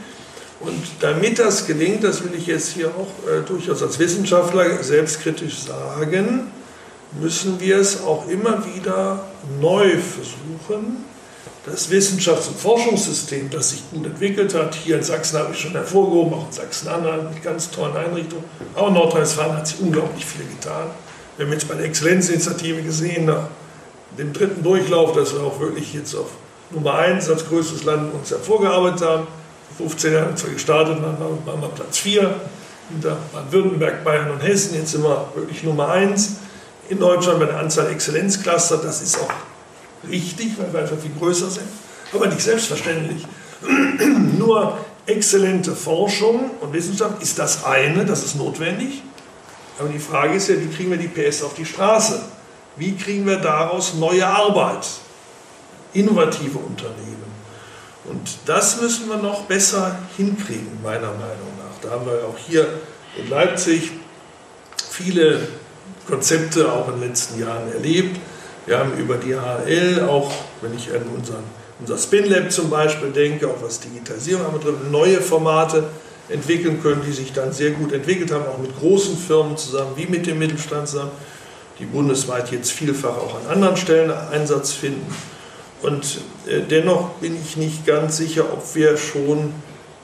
[0.61, 5.61] Und damit das gelingt, das will ich jetzt hier auch äh, durchaus als Wissenschaftler selbstkritisch
[5.61, 6.51] sagen,
[7.21, 9.25] müssen wir es auch immer wieder
[9.61, 11.05] neu versuchen,
[11.67, 15.73] das Wissenschafts- und Forschungssystem, das sich gut entwickelt hat, hier in Sachsen habe ich schon
[15.73, 18.45] hervorgehoben, auch in Sachsen-Anhalt mit ganz tollen Einrichtungen,
[18.75, 20.89] auch in Nordrhein-Westfalen hat sich unglaublich viel getan.
[21.37, 23.49] Wir haben jetzt bei der Exzellenzinitiative gesehen, nach
[24.19, 26.31] dem dritten Durchlauf, dass wir auch wirklich jetzt auf
[26.71, 29.27] Nummer 1 als größtes Land uns hervorgearbeitet haben.
[29.77, 32.35] 15 Jahre zwar gestartet, dann waren wir Platz 4
[32.91, 34.75] hinter Baden-Württemberg, Bayern und Hessen.
[34.75, 36.37] Jetzt sind wir wirklich Nummer 1
[36.89, 38.79] in Deutschland bei der Anzahl Exzellenzcluster.
[38.79, 39.31] Das ist auch
[40.09, 41.69] richtig, weil wir einfach viel größer sind,
[42.13, 43.27] aber nicht selbstverständlich.
[44.39, 49.03] Nur exzellente Forschung und Wissenschaft ist das eine, das ist notwendig.
[49.79, 52.21] Aber die Frage ist ja, wie kriegen wir die PS auf die Straße?
[52.77, 54.87] Wie kriegen wir daraus neue Arbeit,
[55.95, 57.19] innovative Unternehmen?
[58.05, 61.81] Und das müssen wir noch besser hinkriegen, meiner Meinung nach.
[61.83, 62.67] Da haben wir auch hier
[63.17, 63.93] in Leipzig
[64.91, 65.47] viele
[66.07, 68.19] Konzepte auch in den letzten Jahren erlebt.
[68.69, 71.43] Wir haben über die HL auch, wenn ich an unseren,
[71.81, 75.85] unser SpinLab zum Beispiel denke, auch was Digitalisierung anbetrifft, neue Formate
[76.29, 80.05] entwickeln können, die sich dann sehr gut entwickelt haben, auch mit großen Firmen zusammen, wie
[80.05, 81.13] mit dem Mittelstand zusammen,
[81.79, 85.15] die bundesweit jetzt vielfach auch an anderen Stellen Einsatz finden.
[85.81, 89.55] Und äh, dennoch bin ich nicht ganz sicher, ob wir schon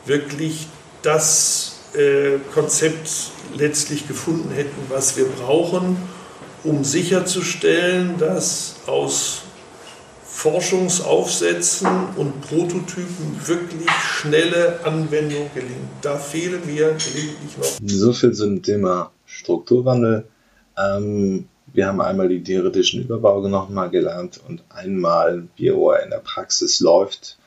[0.07, 0.69] wirklich
[1.03, 3.11] das äh, Konzept
[3.59, 5.99] letztlich gefunden hätten, was wir brauchen,
[6.65, 9.43] um sicherzustellen, dass aus
[10.25, 15.89] Forschungsaufsätzen und Prototypen wirklich schnelle Anwendung gelingt.
[16.03, 17.89] Da fehlen wir gelegentlich noch.
[17.89, 20.25] So viel zum Thema Strukturwandel.
[20.77, 26.19] Ähm, wir haben einmal die theoretischen Überbau nochmal gelernt und einmal, wie er in der
[26.19, 27.39] Praxis läuft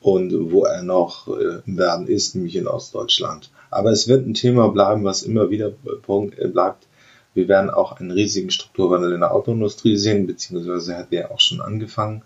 [0.00, 3.50] und wo er noch äh, im Werden ist, nämlich in Ostdeutschland.
[3.70, 6.86] Aber es wird ein Thema bleiben, was immer wieder äh, bleibt.
[7.34, 11.60] Wir werden auch einen riesigen Strukturwandel in der Autoindustrie sehen, beziehungsweise hat der auch schon
[11.60, 12.22] angefangen.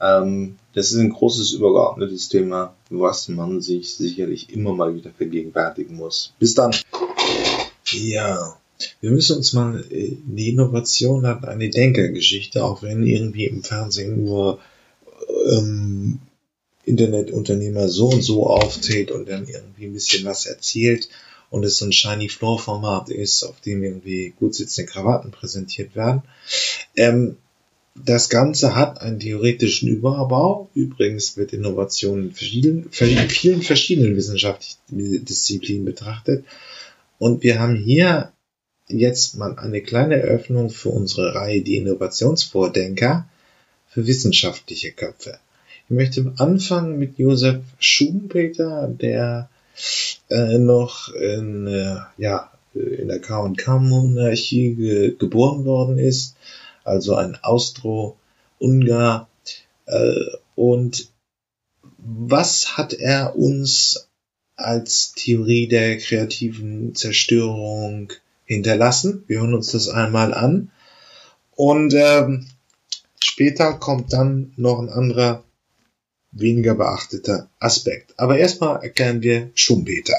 [0.00, 5.96] Ähm, das ist ein großes übergeordnetes Thema, was man sich sicherlich immer mal wieder vergegenwärtigen
[5.96, 6.34] muss.
[6.38, 6.74] Bis dann.
[7.92, 8.56] Ja,
[9.00, 14.24] wir müssen uns mal, äh, die Innovation hat eine Denkergeschichte, auch wenn irgendwie im Fernsehen
[14.24, 14.60] nur
[15.50, 16.20] ähm,
[16.84, 21.08] Internetunternehmer so und so auftritt und dann irgendwie ein bisschen was erzählt
[21.50, 25.94] und es so ein Shiny Floor Format ist, auf dem irgendwie gut sitzende Krawatten präsentiert
[25.96, 26.22] werden.
[26.96, 27.36] Ähm,
[27.94, 30.68] das Ganze hat einen theoretischen Überbau.
[30.74, 36.44] Übrigens wird Innovation in vielen, vielen verschiedenen wissenschaftlichen Disziplinen betrachtet.
[37.18, 38.32] Und wir haben hier
[38.86, 43.28] jetzt mal eine kleine Eröffnung für unsere Reihe Die Innovationsvordenker
[43.88, 45.38] für wissenschaftliche Köpfe.
[45.84, 49.48] Ich möchte anfangen mit Josef Schumpeter, der
[50.30, 56.36] äh, noch in, äh, ja, in der K&K-Monarchie ge geboren worden ist,
[56.84, 59.28] also ein Austro-Ungar.
[59.86, 60.20] Äh,
[60.54, 61.08] und
[61.98, 64.08] was hat er uns
[64.56, 68.12] als Theorie der kreativen Zerstörung
[68.44, 69.24] hinterlassen?
[69.26, 70.70] Wir hören uns das einmal an.
[71.54, 72.46] Und ähm,
[73.22, 75.44] später kommt dann noch ein anderer,
[76.32, 78.14] weniger beachteter Aspekt.
[78.18, 80.16] Aber erstmal erklären wir Schumpeter.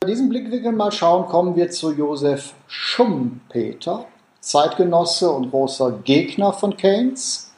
[0.00, 4.06] Bei diesem Blickwinkel mal schauen, kommen wir zu Josef Schumpeter,
[4.40, 7.50] Zeitgenosse und großer Gegner von Keynes.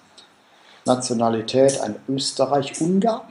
[0.87, 3.31] Nationalität ein Österreich-Ungar.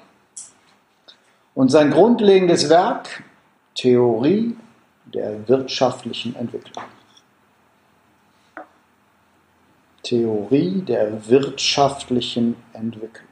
[1.55, 3.23] Und sein grundlegendes Werk,
[3.75, 4.55] Theorie
[5.13, 6.83] der wirtschaftlichen Entwicklung.
[10.03, 13.28] Theorie der wirtschaftlichen Entwicklung.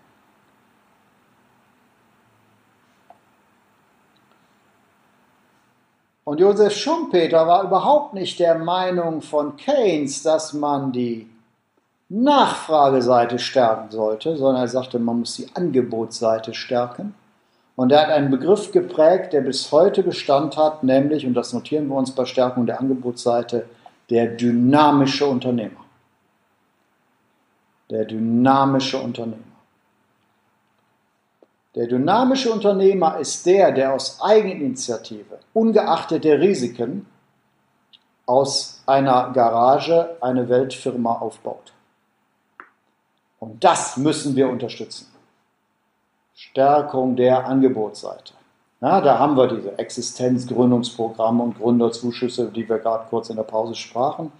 [6.28, 11.30] Und Josef Schumpeter war überhaupt nicht der Meinung von Keynes, dass man die
[12.10, 17.16] Nachfrageseite stärken sollte, sondern er sagte, man muss die Angebotsseite stärken.
[17.78, 21.88] Und er hat einen Begriff geprägt, der bis heute Bestand hat, nämlich, und das notieren
[21.88, 23.70] wir uns bei Stärkung der Angebotsseite,
[24.10, 25.88] der dynamische Unternehmer
[27.90, 29.38] der dynamische Unternehmer.
[31.78, 37.06] Der dynamische Unternehmer ist der, der aus Eigeninitiative, ungeachtet der Risiken,
[38.26, 41.74] aus einer Garage eine Weltfirma aufbaut.
[43.38, 45.06] Und das müssen wir unterstützen.
[46.34, 48.34] Stärkung der Angebotsseite.
[48.80, 53.76] Na, da haben wir diese Existenzgründungsprogramme und Gründerzuschüsse, die wir gerade kurz in der Pause
[53.76, 54.32] sprachen.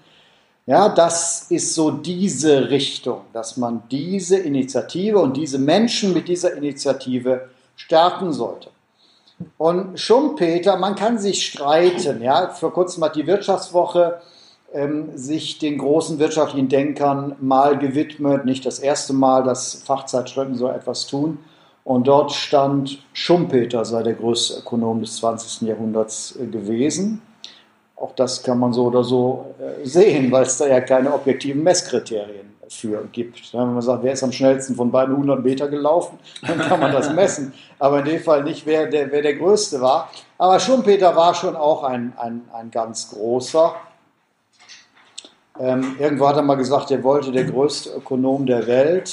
[0.68, 6.58] Ja, das ist so diese Richtung, dass man diese Initiative und diese Menschen mit dieser
[6.58, 7.48] Initiative
[7.78, 8.70] stärken sollte.
[9.58, 12.22] Und Schumpeter, man kann sich streiten.
[12.22, 14.20] Ja, vor kurzem hat die Wirtschaftswoche
[14.74, 18.44] ähm, sich den großen wirtschaftlichen Denkern mal gewidmet.
[18.44, 21.38] Nicht das erste Mal, dass Fachzeitschriften so etwas tun.
[21.86, 25.62] Und dort stand, Schumpeter sei der größte Ökonom des 20.
[25.62, 27.22] Jahrhunderts äh, gewesen.
[27.98, 31.64] Auch das kann man so oder so äh, sehen, weil es da ja keine objektiven
[31.64, 33.54] Messkriterien für gibt.
[33.54, 36.92] Wenn man sagt, wer ist am schnellsten von beiden 100 Meter gelaufen, dann kann man
[36.92, 37.54] das messen.
[37.80, 40.12] Aber in dem Fall nicht, wer der, wer der Größte war.
[40.38, 43.76] Aber Schumpeter war schon auch ein, ein, ein ganz großer.
[45.60, 49.12] Ähm, irgendwo hat er mal gesagt, er wollte der größte Ökonom der Welt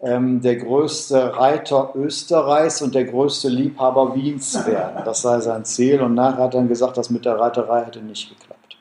[0.00, 5.02] ähm, der größte Reiter Österreichs und der größte Liebhaber Wiens werden.
[5.04, 6.00] Das sei sein Ziel.
[6.00, 8.76] Und nachher hat er dann gesagt, das mit der Reiterei hätte nicht geklappt.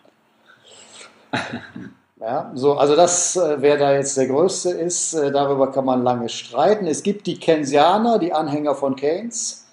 [2.19, 6.03] Ja, so, also das, äh, wer da jetzt der Größte ist, äh, darüber kann man
[6.03, 6.87] lange streiten.
[6.87, 9.67] Es gibt die Keynesianer, die Anhänger von Keynes.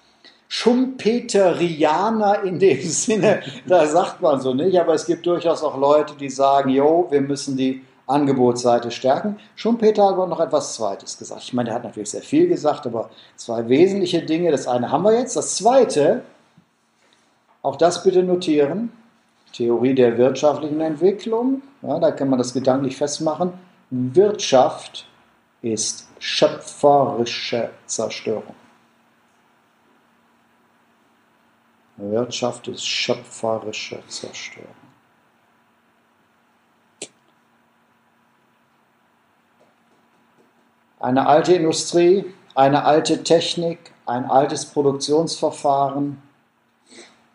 [0.47, 6.13] Schumpeterianer in dem Sinne, da sagt man so nicht, aber es gibt durchaus auch Leute,
[6.15, 9.37] die sagen, jo, wir müssen die Angebotsseite stärken.
[9.55, 11.43] Schumpeter hat noch etwas Zweites gesagt.
[11.43, 14.51] Ich meine, er hat natürlich sehr viel gesagt, aber zwei wesentliche Dinge.
[14.51, 15.35] Das eine haben wir jetzt.
[15.35, 16.23] Das zweite,
[17.61, 18.91] auch das bitte notieren,
[19.53, 21.61] Theorie der wirtschaftlichen Entwicklung.
[21.81, 23.53] Ja, da kann man das gedanklich festmachen.
[23.89, 25.07] Wirtschaft
[25.61, 28.55] ist schöpferische Zerstörung.
[31.97, 34.74] Wirtschaft ist schöpferische Zerstörung.
[41.05, 46.19] Eine alte Industrie, eine alte Technik, ein altes Produktionsverfahren,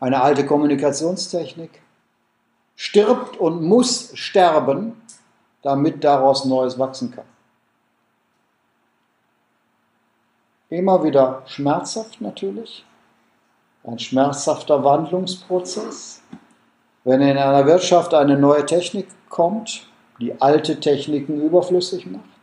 [0.01, 1.81] eine alte Kommunikationstechnik
[2.75, 5.01] stirbt und muss sterben,
[5.63, 7.27] damit daraus Neues wachsen kann.
[10.69, 12.85] Immer wieder schmerzhaft natürlich,
[13.85, 16.23] ein schmerzhafter Wandlungsprozess.
[17.05, 19.87] Wenn in einer Wirtschaft eine neue Technik kommt,
[20.21, 22.40] die alte Techniken überflüssig macht,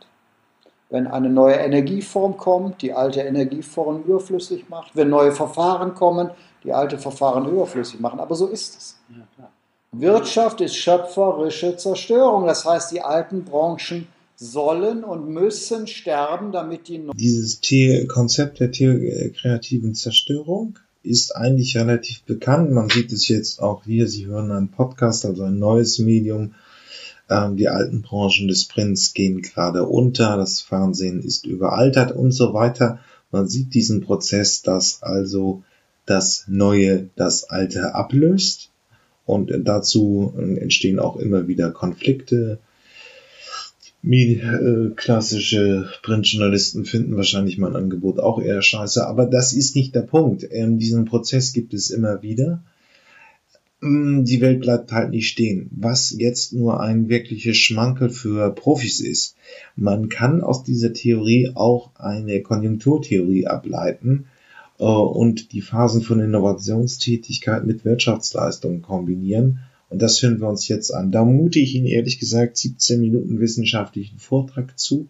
[0.90, 6.30] wenn eine neue Energieform kommt, die alte Energieform überflüssig macht, wenn neue Verfahren kommen,
[6.64, 8.20] die alte Verfahren überflüssig machen.
[8.20, 8.96] Aber so ist es.
[9.10, 9.50] Ja,
[9.92, 12.46] Wirtschaft ist schöpferische Zerstörung.
[12.46, 17.60] Das heißt, die alten Branchen sollen und müssen sterben, damit die Dieses
[18.08, 22.70] Konzept der kreativen Zerstörung ist eigentlich relativ bekannt.
[22.70, 24.08] Man sieht es jetzt auch hier.
[24.08, 26.54] Sie hören einen Podcast, also ein neues Medium
[27.30, 33.00] die alten Branchen des Prints gehen gerade unter, das Fernsehen ist überaltert und so weiter.
[33.30, 35.62] Man sieht diesen Prozess, dass also
[36.06, 38.70] das Neue das Alte ablöst
[39.26, 42.58] und dazu entstehen auch immer wieder Konflikte.
[44.02, 50.02] Äh, klassische Printjournalisten finden wahrscheinlich mein Angebot auch eher scheiße, aber das ist nicht der
[50.02, 50.46] Punkt.
[50.50, 52.62] Ähm, diesen Prozess gibt es immer wieder.
[53.80, 55.70] Mm, die Welt bleibt halt nicht stehen.
[55.70, 59.36] Was jetzt nur ein wirkliches Schmankel für Profis ist.
[59.76, 64.26] Man kann aus dieser Theorie auch eine Konjunkturtheorie ableiten
[64.78, 69.60] äh, und die Phasen von Innovationstätigkeit mit Wirtschaftsleistungen kombinieren
[69.90, 71.10] und das hören wir uns jetzt an.
[71.10, 75.08] Da mute ich Ihnen ehrlich gesagt 17 Minuten wissenschaftlichen Vortrag zu.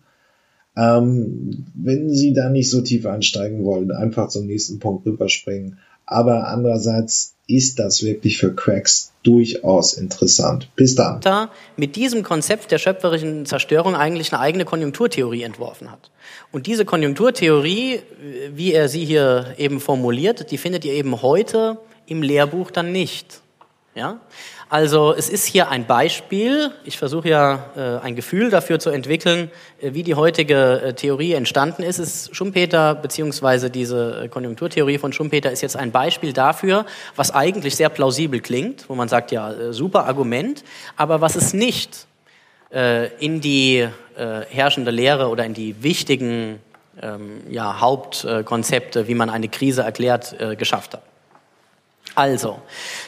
[0.76, 5.78] Ähm, wenn Sie da nicht so tief einsteigen wollen, einfach zum nächsten Punkt rüberspringen.
[6.10, 10.68] Aber andererseits ist das wirklich für Cracks durchaus interessant.
[10.74, 11.20] Bis dann.
[11.76, 16.10] Mit diesem Konzept der schöpferischen Zerstörung eigentlich eine eigene Konjunkturtheorie entworfen hat.
[16.50, 18.00] Und diese Konjunkturtheorie,
[18.54, 23.42] wie er sie hier eben formuliert, die findet ihr eben heute im Lehrbuch dann nicht.
[23.98, 24.20] Ja?
[24.70, 26.70] Also es ist hier ein Beispiel.
[26.84, 31.32] Ich versuche ja äh, ein Gefühl dafür zu entwickeln, äh, wie die heutige äh, Theorie
[31.32, 31.98] entstanden ist.
[31.98, 36.86] ist Schumpeter beziehungsweise diese äh, Konjunkturtheorie von Schumpeter ist jetzt ein Beispiel dafür,
[37.16, 40.62] was eigentlich sehr plausibel klingt, wo man sagt, ja, äh, super Argument,
[40.96, 42.06] aber was es nicht
[42.70, 43.86] äh, in die
[44.50, 46.58] herrschende Lehre oder in die wichtigen
[47.00, 51.02] ähm, ja, Hauptkonzepte, wie man eine Krise erklärt, geschafft hat.
[52.18, 52.60] Also,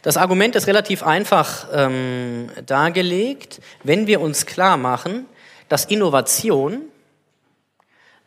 [0.02, 5.26] das Argument ist relativ einfach ähm, dargelegt, wenn wir uns klar machen,
[5.68, 6.82] dass Innovation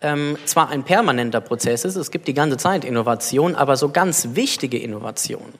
[0.02, 4.36] ähm, zwar ein permanenter Prozess ist, es gibt die ganze Zeit Innovation, aber so ganz
[4.36, 5.54] wichtige Innovationen,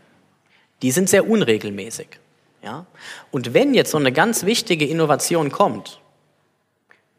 [0.82, 2.20] die sind sehr unregelmäßig.
[2.62, 2.86] Ja?
[3.32, 6.02] Und wenn jetzt so eine ganz wichtige Innovation kommt,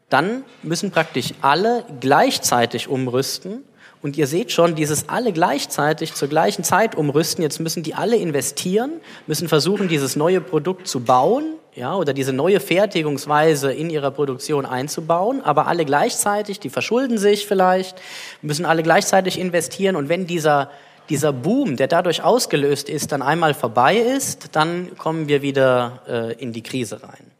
[0.09, 3.63] dann müssen praktisch alle gleichzeitig umrüsten
[4.05, 8.15] und ihr seht schon, dieses alle gleichzeitig zur gleichen Zeit umrüsten, jetzt müssen die alle
[8.15, 8.91] investieren,
[9.25, 14.67] müssen versuchen, dieses neue Produkt zu bauen, ja, oder diese neue Fertigungsweise in ihrer Produktion
[14.67, 17.97] einzubauen, aber alle gleichzeitig, die verschulden sich vielleicht,
[18.43, 20.69] müssen alle gleichzeitig investieren und wenn dieser
[21.09, 26.33] dieser Boom, der dadurch ausgelöst ist, dann einmal vorbei ist, dann kommen wir wieder äh,
[26.33, 27.31] in die Krise rein.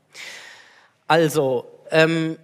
[1.07, 2.37] Also, ähm,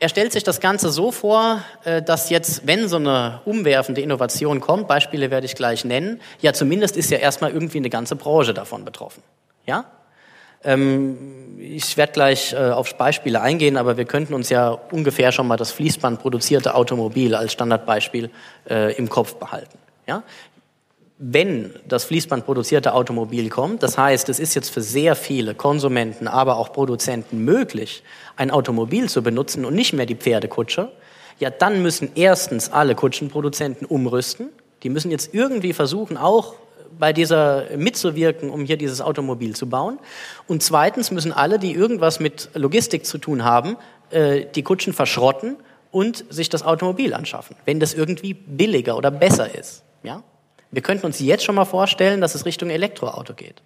[0.00, 4.60] er stellt sich das Ganze so vor, äh, dass jetzt, wenn so eine umwerfende Innovation
[4.60, 8.54] kommt, Beispiele werde ich gleich nennen, ja zumindest ist ja erstmal irgendwie eine ganze Branche
[8.54, 9.22] davon betroffen.
[9.66, 9.86] Ja?
[10.64, 15.46] Ähm, ich werde gleich äh, auf Beispiele eingehen, aber wir könnten uns ja ungefähr schon
[15.46, 18.30] mal das Fließband produzierte Automobil als Standardbeispiel
[18.68, 19.78] äh, im Kopf behalten.
[20.06, 20.22] Ja?
[21.18, 26.26] Wenn das Fließband produzierte Automobil kommt, das heißt, es ist jetzt für sehr viele Konsumenten,
[26.26, 28.02] aber auch Produzenten möglich,
[28.36, 30.90] ein Automobil zu benutzen und nicht mehr die Pferdekutsche,
[31.38, 34.50] ja, dann müssen erstens alle Kutschenproduzenten umrüsten.
[34.82, 36.54] Die müssen jetzt irgendwie versuchen, auch
[36.98, 39.98] bei dieser mitzuwirken, um hier dieses Automobil zu bauen.
[40.46, 43.76] Und zweitens müssen alle, die irgendwas mit Logistik zu tun haben,
[44.10, 45.56] äh, die Kutschen verschrotten
[45.90, 49.82] und sich das Automobil anschaffen, wenn das irgendwie billiger oder besser ist.
[50.02, 50.22] Ja?
[50.74, 53.62] Wir könnten uns jetzt schon mal vorstellen, dass es Richtung Elektroauto geht.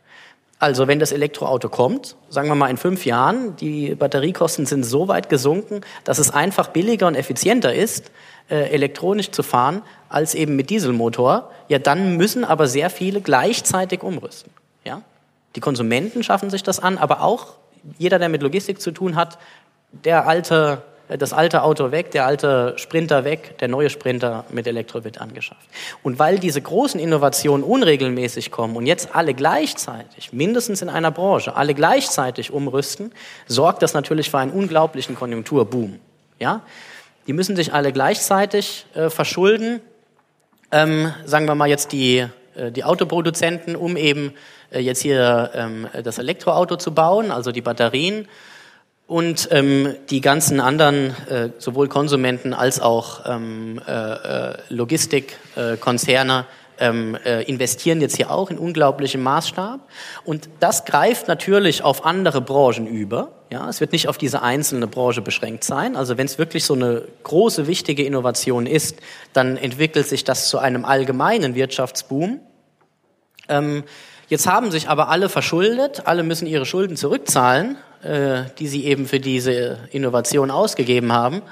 [0.59, 5.09] Also wenn das Elektroauto kommt, sagen wir mal in fünf Jahren, die Batteriekosten sind so
[5.09, 8.11] weit gesunken, dass es einfach billiger und effizienter ist,
[8.51, 14.03] äh, elektronisch zu fahren, als eben mit Dieselmotor, ja dann müssen aber sehr viele gleichzeitig
[14.03, 14.53] umrüsten.
[14.85, 15.03] Ja?
[15.55, 17.55] Die Konsumenten schaffen sich das an, aber auch
[17.97, 19.39] jeder, der mit Logistik zu tun hat,
[19.93, 20.83] der alte
[21.17, 25.67] das alte Auto weg, der alte Sprinter weg, der neue Sprinter mit Elektro wird angeschafft.
[26.03, 31.57] Und weil diese großen Innovationen unregelmäßig kommen und jetzt alle gleichzeitig, mindestens in einer Branche,
[31.57, 33.13] alle gleichzeitig umrüsten,
[33.47, 35.99] sorgt das natürlich für einen unglaublichen Konjunkturboom.
[36.39, 36.61] Ja?
[37.27, 39.81] Die müssen sich alle gleichzeitig äh, verschulden.
[40.71, 44.35] Ähm, sagen wir mal jetzt die, äh, die Autoproduzenten, um eben
[44.71, 48.29] äh, jetzt hier ähm, das Elektroauto zu bauen, also die Batterien
[49.09, 56.45] und ähm, die ganzen anderen, äh, sowohl Konsumenten als auch ähm, äh, äh Logistikkonzerne,
[56.79, 59.81] ähm, äh, investieren jetzt hier auch in unglaublichem Maßstab.
[60.25, 63.33] Und das greift natürlich auf andere Branchen über.
[63.51, 65.97] Ja, es wird nicht auf diese einzelne Branche beschränkt sein.
[65.97, 68.99] Also wenn es wirklich so eine große, wichtige Innovation ist,
[69.33, 72.41] dann entwickelt sich das zu einem allgemeinen Wirtschaftsboom.
[73.49, 73.85] Ähm,
[74.29, 79.07] jetzt haben sich aber alle verschuldet, alle müssen ihre Schulden zurückzahlen äh, die sie eben
[79.07, 81.43] für diese Innovation ausgegeben haben.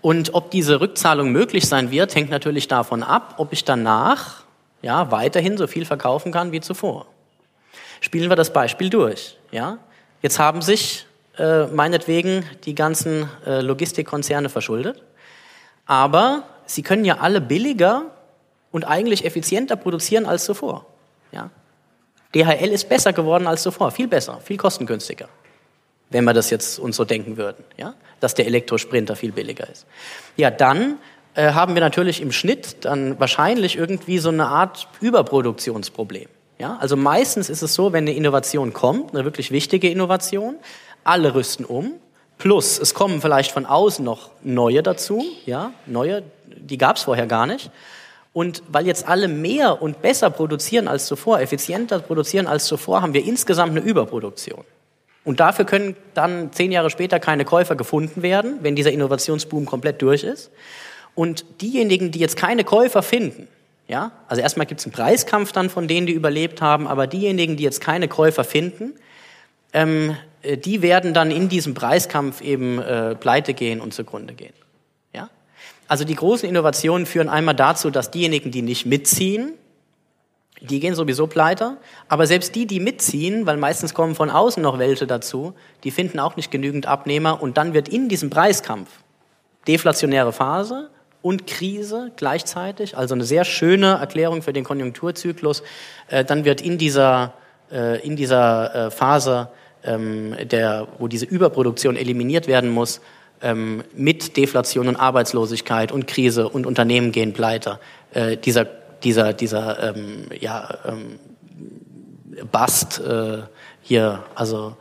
[0.00, 4.44] Und ob diese Rückzahlung möglich sein wird, hängt natürlich davon ab, ob ich danach
[4.82, 7.06] ja, weiterhin so viel verkaufen kann wie zuvor.
[8.00, 9.36] Spielen wir das Beispiel durch.
[9.50, 9.78] Ja?
[10.22, 15.02] Jetzt haben sich äh, meinetwegen die ganzen äh, Logistikkonzerne verschuldet,
[15.86, 18.04] aber sie können ja alle billiger
[18.70, 20.86] und eigentlich effizienter produzieren als zuvor.
[21.32, 21.50] Ja?
[22.34, 25.28] DHL ist besser geworden als zuvor, viel besser, viel kostengünstiger.
[26.10, 29.86] Wenn wir das jetzt uns so denken würden, ja, dass der Elektrosprinter viel billiger ist.
[30.36, 30.98] Ja, dann
[31.34, 36.28] äh, haben wir natürlich im Schnitt dann wahrscheinlich irgendwie so eine Art Überproduktionsproblem.
[36.58, 40.56] Ja, also meistens ist es so, wenn eine Innovation kommt, eine wirklich wichtige Innovation,
[41.04, 41.92] alle rüsten um,
[42.36, 47.26] plus es kommen vielleicht von außen noch neue dazu, ja, neue, die gab es vorher
[47.26, 47.70] gar nicht.
[48.32, 53.14] Und weil jetzt alle mehr und besser produzieren als zuvor, effizienter produzieren als zuvor, haben
[53.14, 54.64] wir insgesamt eine Überproduktion.
[55.28, 60.00] Und dafür können dann zehn Jahre später keine Käufer gefunden werden, wenn dieser Innovationsboom komplett
[60.00, 60.50] durch ist.
[61.14, 63.46] Und diejenigen, die jetzt keine Käufer finden,
[63.88, 67.58] ja, also erstmal gibt es einen Preiskampf dann von denen, die überlebt haben, aber diejenigen,
[67.58, 68.94] die jetzt keine Käufer finden,
[69.74, 74.54] ähm, äh, die werden dann in diesem Preiskampf eben äh, pleite gehen und zugrunde gehen.
[75.12, 75.28] Ja?
[75.88, 79.52] Also die großen Innovationen führen einmal dazu, dass diejenigen, die nicht mitziehen,
[80.60, 81.76] die gehen sowieso pleite,
[82.08, 85.54] aber selbst die, die mitziehen, weil meistens kommen von außen noch welche dazu,
[85.84, 88.88] die finden auch nicht genügend Abnehmer und dann wird in diesem Preiskampf
[89.66, 90.90] deflationäre Phase
[91.22, 95.62] und Krise gleichzeitig, also eine sehr schöne Erklärung für den Konjunkturzyklus.
[96.08, 97.34] Äh, dann wird in dieser,
[97.70, 99.48] äh, in dieser äh, Phase,
[99.84, 103.00] ähm, der, wo diese Überproduktion eliminiert werden muss,
[103.42, 107.78] ähm, mit Deflation und Arbeitslosigkeit und Krise und Unternehmen gehen pleite,
[108.44, 108.66] dieser,
[109.02, 111.18] dieser, dieser ähm, ja, ähm,
[112.50, 113.42] Bast äh,
[113.82, 114.76] hier, also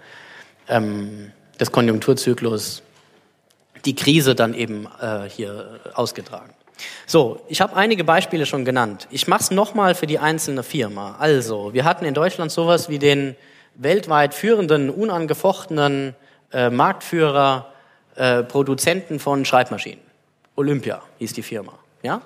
[0.68, 2.84] ähm, des Konjunkturzyklus
[3.86, 6.54] die Krise dann eben äh, hier ausgetragen.
[7.06, 9.08] So, ich habe einige Beispiele schon genannt.
[9.10, 11.16] Ich mache es nochmal für die einzelne Firma.
[11.20, 13.36] Also, wir hatten in Deutschland sowas wie den
[13.76, 16.16] weltweit führenden, unangefochtenen
[16.52, 17.72] äh, Marktführer,
[18.16, 20.02] äh, Produzenten von Schreibmaschinen.
[20.56, 21.74] Olympia hieß die Firma.
[22.04, 22.22] Ja?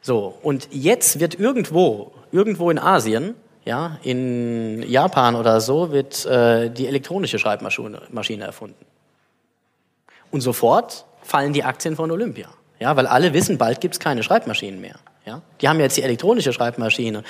[0.00, 3.34] So, und jetzt wird irgendwo, irgendwo in Asien,
[3.64, 8.86] ja, in Japan oder so, wird äh, die elektronische Schreibmaschine erfunden.
[10.30, 12.48] Und sofort fallen die Aktien von Olympia.
[12.80, 14.96] Ja, weil alle wissen, bald gibt's keine Schreibmaschinen mehr.
[15.26, 15.42] Ja?
[15.60, 17.24] Die haben jetzt die elektronische Schreibmaschine.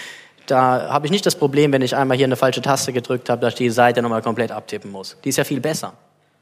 [0.46, 3.40] Da habe ich nicht das Problem, wenn ich einmal hier eine falsche Taste gedrückt habe,
[3.40, 5.16] dass ich die Seite nochmal komplett abtippen muss.
[5.24, 5.94] Die ist ja viel besser.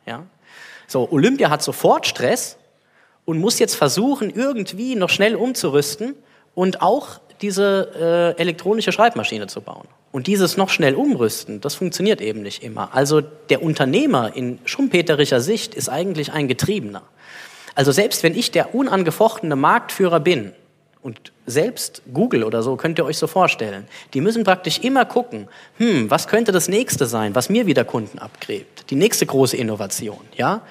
[0.06, 0.24] Ja?
[0.86, 2.56] So, Olympia hat sofort Stress
[3.26, 6.14] und muss jetzt versuchen, irgendwie noch schnell umzurüsten
[6.54, 9.86] und auch diese äh, elektronische Schreibmaschine zu bauen.
[10.10, 12.94] Und dieses noch schnell umrüsten, das funktioniert eben nicht immer.
[12.94, 17.02] Also der Unternehmer in schumpeterischer Sicht ist eigentlich ein Getriebener.
[17.74, 20.52] Also selbst wenn ich der unangefochtene Marktführer bin,
[21.06, 25.46] und selbst Google oder so könnt ihr euch so vorstellen, die müssen praktisch immer gucken,
[25.78, 28.90] hm, was könnte das nächste sein, was mir wieder Kunden abgräbt?
[28.90, 30.62] Die nächste große Innovation, ja?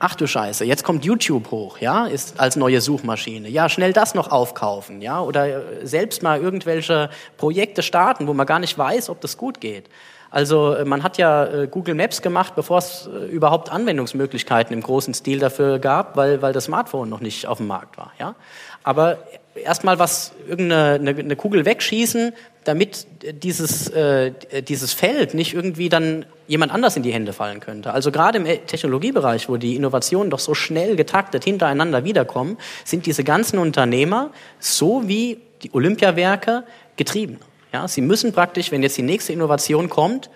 [0.00, 3.48] Ach du Scheiße, jetzt kommt YouTube hoch, ja, ist als neue Suchmaschine.
[3.48, 8.46] Ja, schnell das noch aufkaufen, ja, oder äh, selbst mal irgendwelche Projekte starten, wo man
[8.46, 9.88] gar nicht weiß, ob das gut geht.
[10.30, 15.12] Also äh, man hat ja äh, Google Maps gemacht, bevor es überhaupt Anwendungsmöglichkeiten im großen
[15.12, 18.12] Stil dafür gab, weil, weil das Smartphone noch nicht auf dem Markt war.
[18.18, 18.34] Ja?
[18.82, 19.18] Aber
[19.62, 22.32] erstmal was, irgendeine eine, Kugel wegschießen,
[22.64, 23.06] damit
[23.42, 24.32] dieses, äh,
[24.62, 27.92] dieses Feld nicht irgendwie dann jemand anders in die Hände fallen könnte.
[27.92, 33.24] Also gerade im Technologiebereich, wo die Innovationen doch so schnell getaktet hintereinander wiederkommen, sind diese
[33.24, 36.64] ganzen Unternehmer so wie die Olympiawerke
[36.96, 37.38] getrieben.
[37.72, 40.28] Ja, sie müssen praktisch, wenn jetzt die nächste Innovation kommt,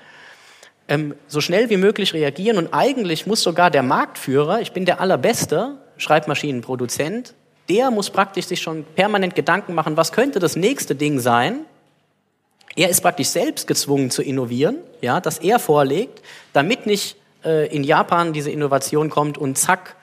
[0.88, 5.00] ähm, so schnell wie möglich reagieren und eigentlich muss sogar der Marktführer, ich bin der
[5.00, 7.34] allerbeste Schreibmaschinenproduzent,
[7.68, 11.60] der muss praktisch sich schon permanent Gedanken machen, was könnte das nächste Ding sein,
[12.76, 17.84] er ist praktisch selbst gezwungen zu innovieren, ja, dass er vorlegt, damit nicht äh, in
[17.84, 19.94] Japan diese Innovation kommt und zack,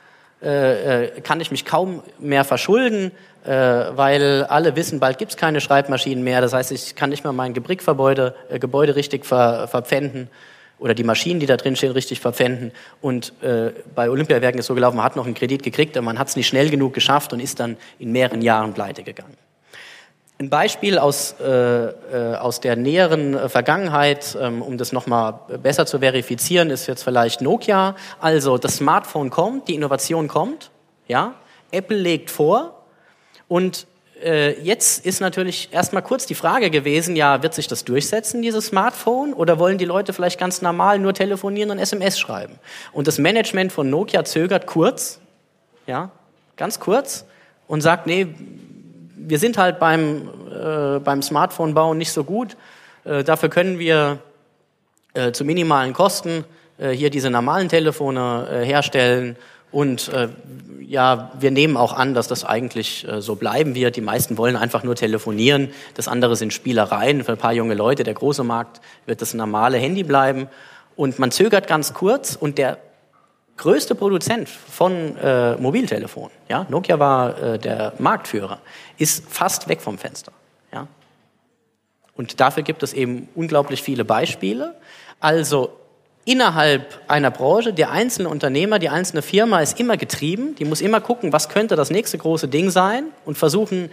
[0.41, 3.11] äh, äh, kann ich mich kaum mehr verschulden,
[3.43, 6.41] äh, weil alle wissen, bald gibt's keine Schreibmaschinen mehr.
[6.41, 10.29] Das heißt, ich kann nicht mehr mein Gebrickgebäude äh, Gebäude richtig ver, verpfänden
[10.81, 12.71] oder die Maschinen, die da drin stehen, richtig verpfänden.
[13.01, 16.17] Und äh, bei Olympiawerken ist so gelaufen, man hat noch einen Kredit gekriegt, aber man
[16.17, 19.37] hat es nicht schnell genug geschafft und ist dann in mehreren Jahren pleite gegangen.
[20.39, 25.85] Ein Beispiel aus, äh, äh, aus der näheren äh, Vergangenheit, ähm, um das nochmal besser
[25.85, 27.95] zu verifizieren, ist jetzt vielleicht Nokia.
[28.19, 30.71] Also das Smartphone kommt, die Innovation kommt,
[31.07, 31.35] ja,
[31.69, 32.83] Apple legt vor
[33.47, 33.85] und
[34.23, 38.67] äh, jetzt ist natürlich erstmal kurz die Frage gewesen, ja, wird sich das durchsetzen, dieses
[38.67, 42.59] Smartphone, oder wollen die Leute vielleicht ganz normal nur telefonieren und SMS schreiben?
[42.91, 45.19] Und das Management von Nokia zögert kurz,
[45.87, 46.11] ja,
[46.57, 47.25] ganz kurz
[47.67, 48.27] und sagt, nee,
[49.15, 52.57] wir sind halt beim, äh, beim Smartphone-Bau nicht so gut.
[53.03, 54.19] Äh, dafür können wir
[55.13, 56.45] äh, zu minimalen Kosten
[56.77, 59.35] äh, hier diese normalen Telefone äh, herstellen.
[59.71, 60.29] Und äh,
[60.81, 63.95] ja, wir nehmen auch an, dass das eigentlich äh, so bleiben wird.
[63.95, 65.69] Die meisten wollen einfach nur telefonieren.
[65.93, 68.03] Das andere sind Spielereien für ein paar junge Leute.
[68.03, 70.47] Der große Markt wird das normale Handy bleiben.
[70.97, 72.77] Und man zögert ganz kurz und der
[73.57, 78.59] größte Produzent von äh, Mobiltelefonen, ja, Nokia war äh, der Marktführer,
[78.97, 80.31] ist fast weg vom Fenster.
[80.73, 80.87] Ja.
[82.15, 84.75] Und dafür gibt es eben unglaublich viele Beispiele.
[85.19, 85.71] Also
[86.25, 91.01] innerhalb einer Branche, der einzelne Unternehmer, die einzelne Firma ist immer getrieben, die muss immer
[91.01, 93.89] gucken, was könnte das nächste große Ding sein und versuchen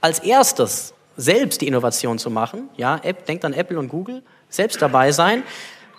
[0.00, 2.68] als erstes selbst die Innovation zu machen.
[2.76, 5.42] Ja, App, denkt an Apple und Google, selbst dabei sein.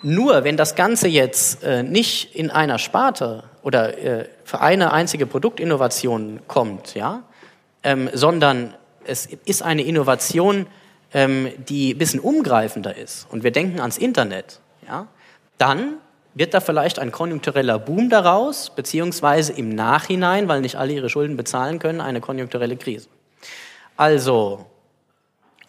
[0.02, 5.26] Nur wenn das Ganze jetzt äh, nicht in einer Sparte oder äh, für eine einzige
[5.26, 7.22] Produktinnovation kommt, ja,
[7.82, 8.74] ähm, sondern
[9.04, 10.66] es ist eine Innovation,
[11.14, 15.06] ähm, die ein bisschen umgreifender ist und wir denken ans Internet, ja,
[15.58, 15.94] dann
[16.34, 21.36] wird da vielleicht ein konjunktureller Boom daraus, beziehungsweise im Nachhinein, weil nicht alle ihre Schulden
[21.36, 23.08] bezahlen können, eine konjunkturelle Krise.
[23.96, 24.66] Also,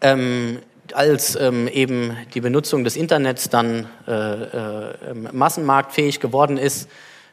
[0.01, 0.59] ähm,
[0.93, 6.89] als ähm, eben die Benutzung des Internets dann äh, äh, massenmarktfähig geworden ist,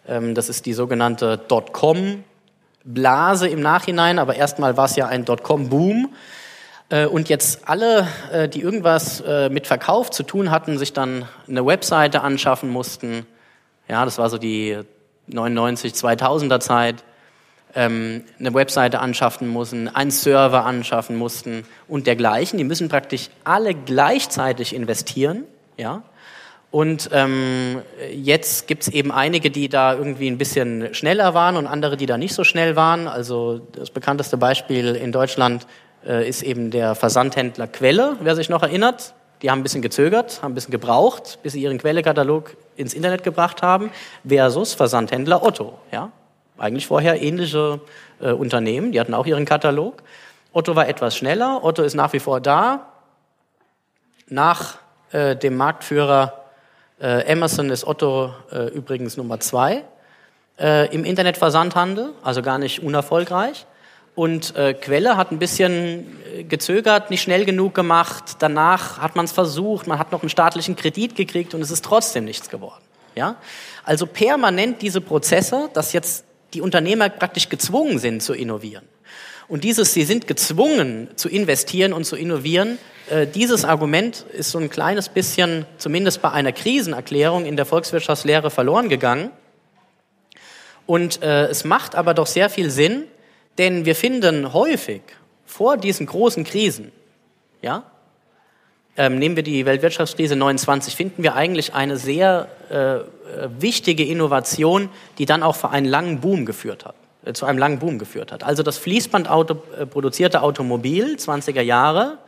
[0.07, 6.15] ähm, das ist die sogenannte Dotcom-Blase im Nachhinein, aber erstmal war es ja ein Dotcom-Boom.
[6.95, 11.27] Äh, und jetzt alle, äh, die irgendwas äh, mit Verkauf zu tun hatten, sich dann
[11.49, 13.27] eine Webseite anschaffen mussten.
[13.89, 14.79] Ja, das war so die
[15.27, 17.03] 99, 2000er Zeit.
[17.75, 22.57] Ähm, eine Webseite anschaffen mussten, einen Server anschaffen mussten und dergleichen.
[22.57, 25.43] Die müssen praktisch alle gleichzeitig investieren.
[25.77, 26.05] Ja,
[26.75, 31.97] und ähm, jetzt gibt's eben einige, die da irgendwie ein bisschen schneller waren und andere,
[31.97, 33.07] die da nicht so schnell waren.
[33.07, 35.69] Also das bekannteste Beispiel in Deutschland
[36.07, 39.15] äh, ist eben der Versandhändler Quelle, wer sich noch erinnert.
[39.43, 43.23] Die haben ein bisschen gezögert, haben ein bisschen gebraucht, bis sie ihren Quellekatalog ins Internet
[43.23, 43.91] gebracht haben,
[44.27, 45.79] versus Versandhändler Otto.
[45.93, 46.11] Ja?
[46.57, 47.81] Eigentlich vorher ähnliche
[48.21, 50.03] äh, Unternehmen, die hatten auch ihren Katalog.
[50.53, 52.87] Otto war etwas schneller, Otto ist nach wie vor da.
[54.29, 54.79] Nach
[55.11, 56.45] äh, dem Marktführer
[57.01, 59.85] äh, Amazon ist Otto äh, übrigens Nummer zwei
[60.59, 63.67] äh, im Internetversandhandel, also gar nicht unerfolgreich.
[64.15, 68.37] Und äh, Quelle hat ein bisschen äh, gezögert, nicht schnell genug gemacht.
[68.39, 71.85] Danach hat man es versucht, man hat noch einen staatlichen Kredit gekriegt und es ist
[71.85, 72.83] trotzdem nichts geworden.
[73.17, 73.37] Ja?
[73.83, 78.85] Also permanent diese Prozesse, dass jetzt die Unternehmer praktisch gezwungen sind zu innovieren.
[79.49, 82.79] Und dieses, sie sind gezwungen zu investieren und zu innovieren,
[83.11, 88.51] äh, dieses Argument ist so ein kleines bisschen, zumindest bei einer Krisenerklärung in der Volkswirtschaftslehre
[88.51, 89.31] verloren gegangen.
[90.87, 93.05] Und äh, es macht aber doch sehr viel Sinn,
[93.59, 95.03] denn wir finden häufig
[95.45, 96.93] vor diesen großen Krisen,
[97.63, 97.85] ja,
[98.97, 103.01] ähm, nehmen wir die Weltwirtschaftskrise 29, finden wir eigentlich eine sehr äh,
[103.61, 106.95] wichtige Innovation, die dann auch für einen langen Boom geführt hat,
[107.25, 108.45] äh, zu einem langen Boom geführt hat.
[108.45, 112.19] Also das Fließbandauto äh, produzierte Automobil 20er Jahre,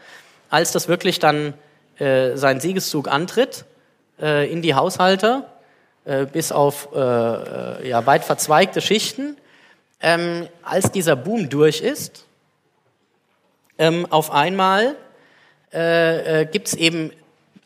[0.50, 1.54] als das wirklich dann
[1.98, 3.64] äh, seinen Siegeszug antritt
[4.20, 5.44] äh, in die Haushalte,
[6.04, 9.36] äh, bis auf äh, äh, ja, weit verzweigte Schichten,
[10.00, 12.26] ähm, als dieser Boom durch ist,
[13.78, 14.96] ähm, auf einmal
[15.72, 17.10] äh, äh, gibt es eben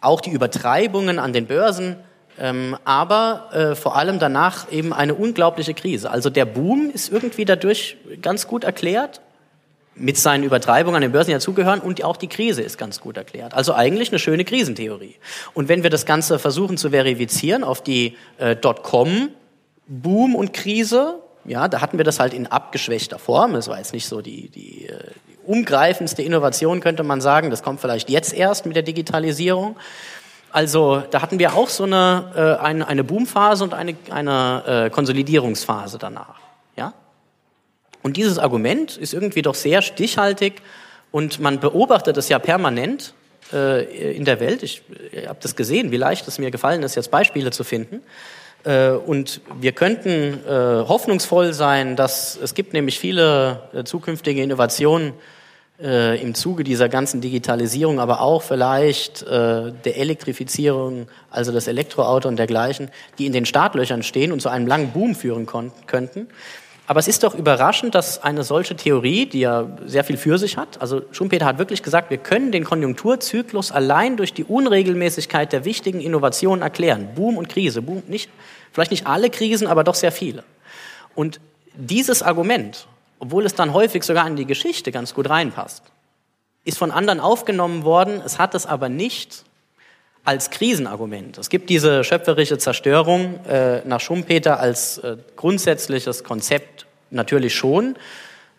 [0.01, 1.97] auch die Übertreibungen an den Börsen,
[2.39, 6.11] ähm, aber äh, vor allem danach eben eine unglaubliche Krise.
[6.11, 9.21] Also der Boom ist irgendwie dadurch ganz gut erklärt,
[9.95, 13.17] mit seinen Übertreibungen an den Börsen ja zugehören und auch die Krise ist ganz gut
[13.17, 13.53] erklärt.
[13.53, 15.17] Also eigentlich eine schöne Krisentheorie.
[15.53, 19.29] Und wenn wir das Ganze versuchen zu verifizieren auf die äh, Dotcom
[19.87, 23.55] Boom und Krise, ja, da hatten wir das halt in abgeschwächter Form.
[23.55, 24.99] Das war jetzt nicht so die, die, äh,
[25.29, 27.51] die umgreifendste Innovation, könnte man sagen.
[27.51, 29.77] Das kommt vielleicht jetzt erst mit der Digitalisierung.
[30.53, 34.91] Also da hatten wir auch so eine, äh, eine, eine Boomphase und eine, eine äh,
[34.91, 36.41] Konsolidierungsphase danach.
[36.77, 36.93] Ja?
[38.03, 40.63] Und dieses Argument ist irgendwie doch sehr stichhaltig
[41.13, 43.15] und man beobachtet es ja permanent
[43.53, 44.63] äh, in der Welt.
[44.63, 48.03] Ich, ich habe das gesehen, wie leicht es mir gefallen ist, jetzt Beispiele zu finden.
[48.65, 55.13] Äh, und wir könnten äh, hoffnungsvoll sein, dass es gibt nämlich viele äh, zukünftige Innovationen
[55.83, 62.91] im Zuge dieser ganzen Digitalisierung, aber auch vielleicht der Elektrifizierung, also das Elektroauto und dergleichen,
[63.17, 66.29] die in den Startlöchern stehen und zu einem langen Boom führen könnten.
[66.91, 70.57] Aber es ist doch überraschend, dass eine solche Theorie, die ja sehr viel für sich
[70.57, 75.65] hat, also Schumpeter hat wirklich gesagt, wir können den Konjunkturzyklus allein durch die Unregelmäßigkeit der
[75.65, 77.11] wichtigen Innovationen erklären.
[77.15, 78.29] Boom und Krise, Boom, nicht,
[78.73, 80.43] Vielleicht nicht alle Krisen, aber doch sehr viele.
[81.15, 81.39] Und
[81.75, 82.89] dieses Argument,
[83.21, 85.85] obwohl es dann häufig sogar in die Geschichte ganz gut reinpasst,
[86.65, 88.21] ist von anderen aufgenommen worden.
[88.27, 89.45] Es hat es aber nicht
[90.25, 91.39] als Krisenargument.
[91.39, 97.97] Es gibt diese schöpferische Zerstörung äh, nach Schumpeter als äh, grundsätzliches Konzept natürlich schon.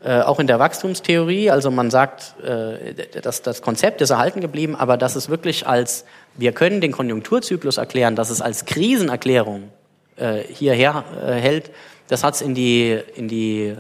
[0.03, 1.51] äh, auch in der Wachstumstheorie.
[1.51, 6.05] Also man sagt, äh, dass das Konzept ist erhalten geblieben, aber dass es wirklich als,
[6.35, 9.69] wir können den Konjunkturzyklus erklären, dass es als Krisenerklärung
[10.17, 11.71] äh, hierher äh, hält,
[12.07, 13.75] das hat es in die, in die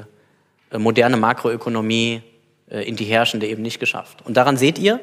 [0.71, 2.21] äh, moderne Makroökonomie,
[2.69, 4.19] äh, in die herrschende eben nicht geschafft.
[4.25, 4.99] Und daran seht ihr,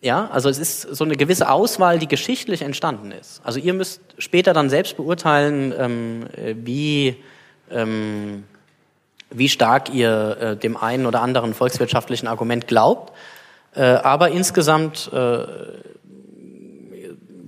[0.00, 3.40] ja, also es ist so eine gewisse Auswahl, die geschichtlich entstanden ist.
[3.42, 6.26] Also ihr müsst später dann selbst beurteilen, ähm,
[6.64, 7.16] wie,
[7.70, 8.44] ähm,
[9.30, 13.12] wie stark ihr äh, dem einen oder anderen volkswirtschaftlichen Argument glaubt.
[13.74, 15.44] Äh, aber insgesamt äh,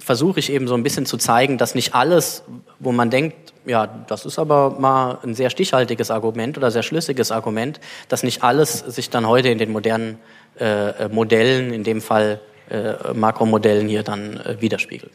[0.01, 2.43] versuche ich eben so ein bisschen zu zeigen, dass nicht alles,
[2.81, 7.31] wo man denkt, ja, das ist aber mal ein sehr stichhaltiges Argument oder sehr schlüssiges
[7.31, 10.19] Argument, dass nicht alles sich dann heute in den modernen
[10.59, 15.13] äh, Modellen, in dem Fall äh, Makromodellen hier dann äh, widerspiegelt.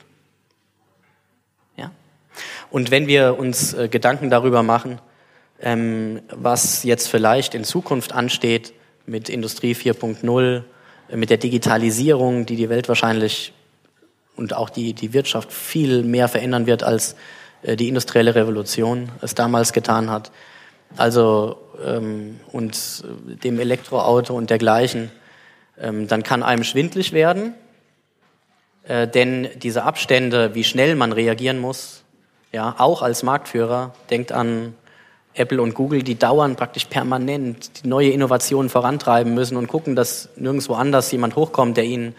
[1.77, 1.91] Ja?
[2.69, 4.99] Und wenn wir uns äh, Gedanken darüber machen,
[5.61, 8.73] ähm, was jetzt vielleicht in Zukunft ansteht
[9.05, 10.63] mit Industrie 4.0,
[11.09, 13.53] äh, mit der Digitalisierung, die die Welt wahrscheinlich
[14.35, 17.15] und auch die, die Wirtschaft viel mehr verändern wird, als äh,
[17.67, 20.31] die industrielle Revolution es damals getan hat.
[20.97, 23.03] Also ähm, und
[23.43, 25.11] dem Elektroauto und dergleichen
[25.79, 27.53] ähm, dann kann einem schwindlig werden,
[28.83, 32.03] äh, denn diese Abstände, wie schnell man reagieren muss,
[32.51, 34.75] ja, auch als Marktführer, denkt an
[35.33, 40.29] Apple und Google, die dauern praktisch permanent die neue Innovationen vorantreiben müssen und gucken, dass
[40.37, 42.15] nirgendwo anders jemand hochkommt, der ihnen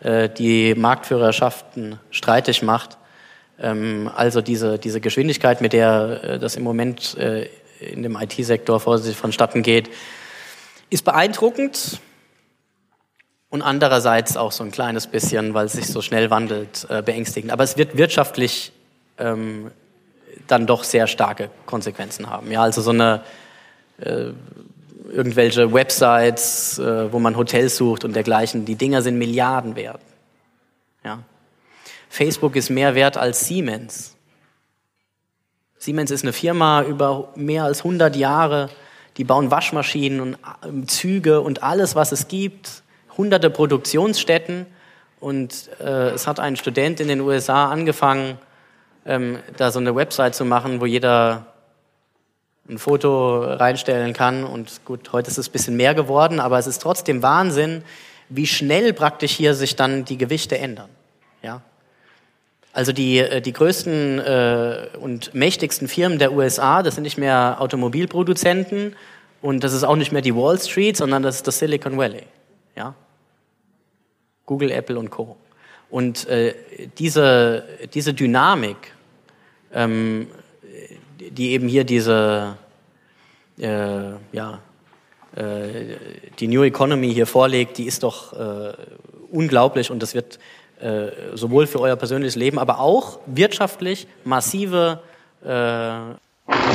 [0.00, 2.96] äh, die Marktführerschaften streitig macht.
[3.58, 7.48] Ähm, also diese, diese Geschwindigkeit, mit der äh, das im Moment äh,
[7.80, 9.90] in dem IT-Sektor vorsichtig vonstatten geht,
[10.90, 12.00] ist beeindruckend
[13.50, 17.52] und andererseits auch so ein kleines bisschen, weil es sich so schnell wandelt, äh, beängstigend.
[17.52, 18.72] Aber es wird wirtschaftlich
[19.18, 19.70] ähm,
[20.46, 22.50] dann doch sehr starke Konsequenzen haben.
[22.50, 23.22] Ja, also so eine
[23.98, 24.30] äh,
[25.10, 30.00] irgendwelche Websites, äh, wo man Hotels sucht und dergleichen, die Dinger sind Milliarden wert.
[31.04, 31.20] Ja.
[32.14, 34.14] Facebook ist mehr wert als Siemens.
[35.78, 38.70] Siemens ist eine Firma über mehr als 100 Jahre,
[39.16, 42.84] die bauen Waschmaschinen und äh, Züge und alles, was es gibt
[43.16, 44.66] hunderte Produktionsstätten
[45.18, 48.38] und äh, es hat ein Student in den USA angefangen,
[49.04, 51.46] ähm, da so eine Website zu machen, wo jeder
[52.68, 54.44] ein Foto reinstellen kann.
[54.44, 57.82] Und gut, heute ist es ein bisschen mehr geworden, aber es ist trotzdem Wahnsinn,
[58.28, 60.90] wie schnell praktisch hier sich dann die Gewichte ändern.
[61.42, 61.60] Ja?
[62.74, 67.56] Also die, äh, die größten äh, und mächtigsten Firmen der USA, das sind nicht mehr
[67.60, 68.96] Automobilproduzenten
[69.40, 72.24] und das ist auch nicht mehr die Wall Street, sondern das ist das Silicon Valley.
[72.76, 72.96] Ja?
[74.44, 75.36] Google, Apple und Co.
[75.88, 76.54] Und äh,
[76.98, 77.64] diese,
[77.94, 78.92] diese Dynamik,
[79.72, 80.26] ähm,
[81.30, 82.56] die eben hier diese,
[83.56, 84.58] äh, ja,
[85.36, 85.96] äh,
[86.40, 88.72] die New Economy hier vorlegt, die ist doch äh,
[89.30, 90.40] unglaublich und das wird
[90.84, 95.00] äh, sowohl für euer persönliches Leben, aber auch wirtschaftlich massive
[95.44, 96.14] äh,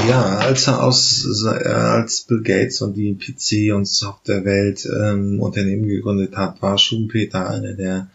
[0.08, 6.36] ja, als er aus, als Bill Gates und die PC und Softwarewelt ähm, Unternehmen gegründet
[6.36, 8.08] hat, war Schumpeter einer der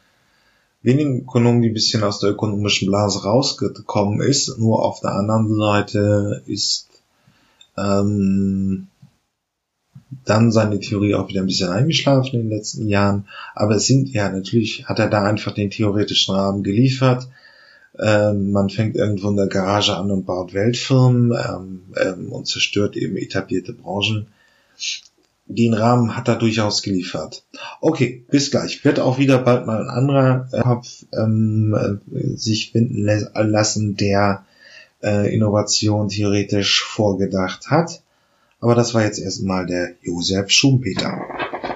[0.83, 4.59] wenigen Ökonomen, die ein bisschen aus der ökonomischen Blase rausgekommen ist.
[4.59, 6.89] Nur auf der anderen Seite ist
[7.77, 8.89] ähm,
[10.25, 13.27] dann seine Theorie auch wieder ein bisschen eingeschlafen in den letzten Jahren.
[13.55, 17.29] Aber es sind ja natürlich, hat er da einfach den theoretischen Rahmen geliefert.
[17.99, 22.97] Ähm, man fängt irgendwo in der Garage an und baut Weltfirmen ähm, ähm, und zerstört
[22.97, 24.27] eben etablierte Branchen.
[25.47, 27.45] Den Rahmen hat er durchaus geliefert.
[27.81, 28.85] Okay, bis gleich.
[28.85, 34.45] Wird auch wieder bald mal ein anderer äh, Kopf ähm, äh, sich finden lassen, der
[35.03, 38.03] äh, Innovation theoretisch vorgedacht hat.
[38.65, 41.21] Aber das war jetzt erstmal der Josef Schumpeter.